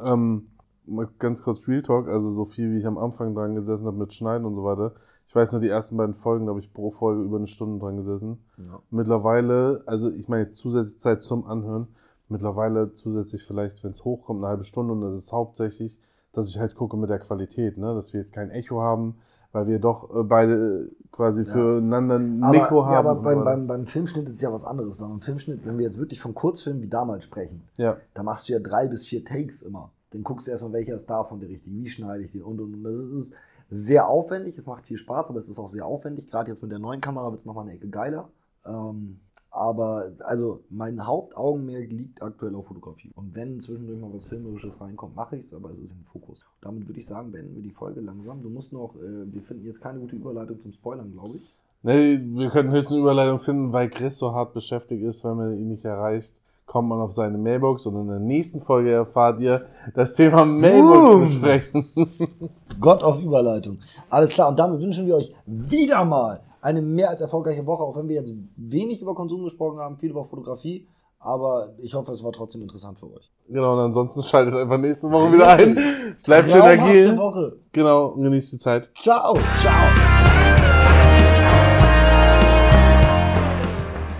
[0.05, 0.49] ähm,
[0.85, 3.97] mal ganz kurz Real Talk, also so viel wie ich am Anfang dran gesessen habe
[3.97, 4.95] mit Schneiden und so weiter.
[5.27, 7.79] Ich weiß nur, die ersten beiden Folgen, da habe ich pro Folge über eine Stunde
[7.83, 8.37] dran gesessen.
[8.57, 8.79] Ja.
[8.91, 11.87] Mittlerweile, also ich meine jetzt zusätzlich Zeit zum Anhören,
[12.29, 15.97] mittlerweile zusätzlich vielleicht, wenn es hochkommt, eine halbe Stunde und das ist hauptsächlich,
[16.33, 17.93] dass ich halt gucke mit der Qualität, ne?
[17.95, 19.15] dass wir jetzt kein Echo haben,
[19.51, 21.51] weil wir doch äh, beide quasi Ja.
[21.53, 23.07] füreinander ein Aber, Mikro ja, haben.
[23.07, 24.99] aber beim, beim, beim Filmschnitt ist es ja was anderes.
[24.99, 28.49] Weil beim Filmschnitt, wenn wir jetzt wirklich von Kurzfilmen wie damals sprechen, ja, da machst
[28.49, 29.91] du ja drei bis vier Takes immer.
[30.11, 32.73] Dann guckst du erstmal, welcher ist davon der richtige, wie schneide ich den und und
[32.73, 32.83] und.
[32.83, 33.33] Das ist
[33.69, 36.29] sehr aufwendig, es macht viel Spaß, aber es ist auch sehr aufwendig.
[36.29, 38.29] Gerade jetzt mit der neuen Kamera wird es nochmal eine Ecke geiler.
[38.65, 39.19] Ähm,
[39.55, 43.11] aber also mein Hauptaugenmerk liegt aktuell auf Fotografie.
[43.15, 46.45] Und wenn zwischendurch mal was Filmerisches reinkommt, mache ich es, aber es ist im Fokus.
[46.61, 48.43] Damit würde ich sagen, beenden wir die Folge langsam.
[48.43, 51.53] Du musst noch, äh, wir finden jetzt keine gute Überleitung zum Spoilern, glaube ich.
[51.83, 55.57] Nee, wir könnten höchstens eine Überleitung finden, weil Chris so hart beschäftigt ist, wenn man
[55.57, 59.65] ihn nicht erreicht, kommt man auf seine Mailbox und in der nächsten Folge erfahrt ihr
[59.93, 61.19] das Thema Mailbox Boom.
[61.21, 61.87] besprechen.
[62.79, 63.79] Gott auf Überleitung.
[64.09, 67.95] Alles klar, und damit wünschen wir euch wieder mal eine mehr als erfolgreiche Woche, auch
[67.95, 70.87] wenn wir jetzt wenig über Konsum gesprochen haben, viel über Fotografie.
[71.19, 73.31] Aber ich hoffe, es war trotzdem interessant für euch.
[73.47, 75.75] genau, und ansonsten schaltet einfach nächste Woche wieder ein.
[76.23, 77.17] Bleibt schön agil.
[77.17, 77.57] Woche.
[77.71, 78.89] Genau, und genießt die Zeit.
[78.95, 80.14] Ciao, ciao.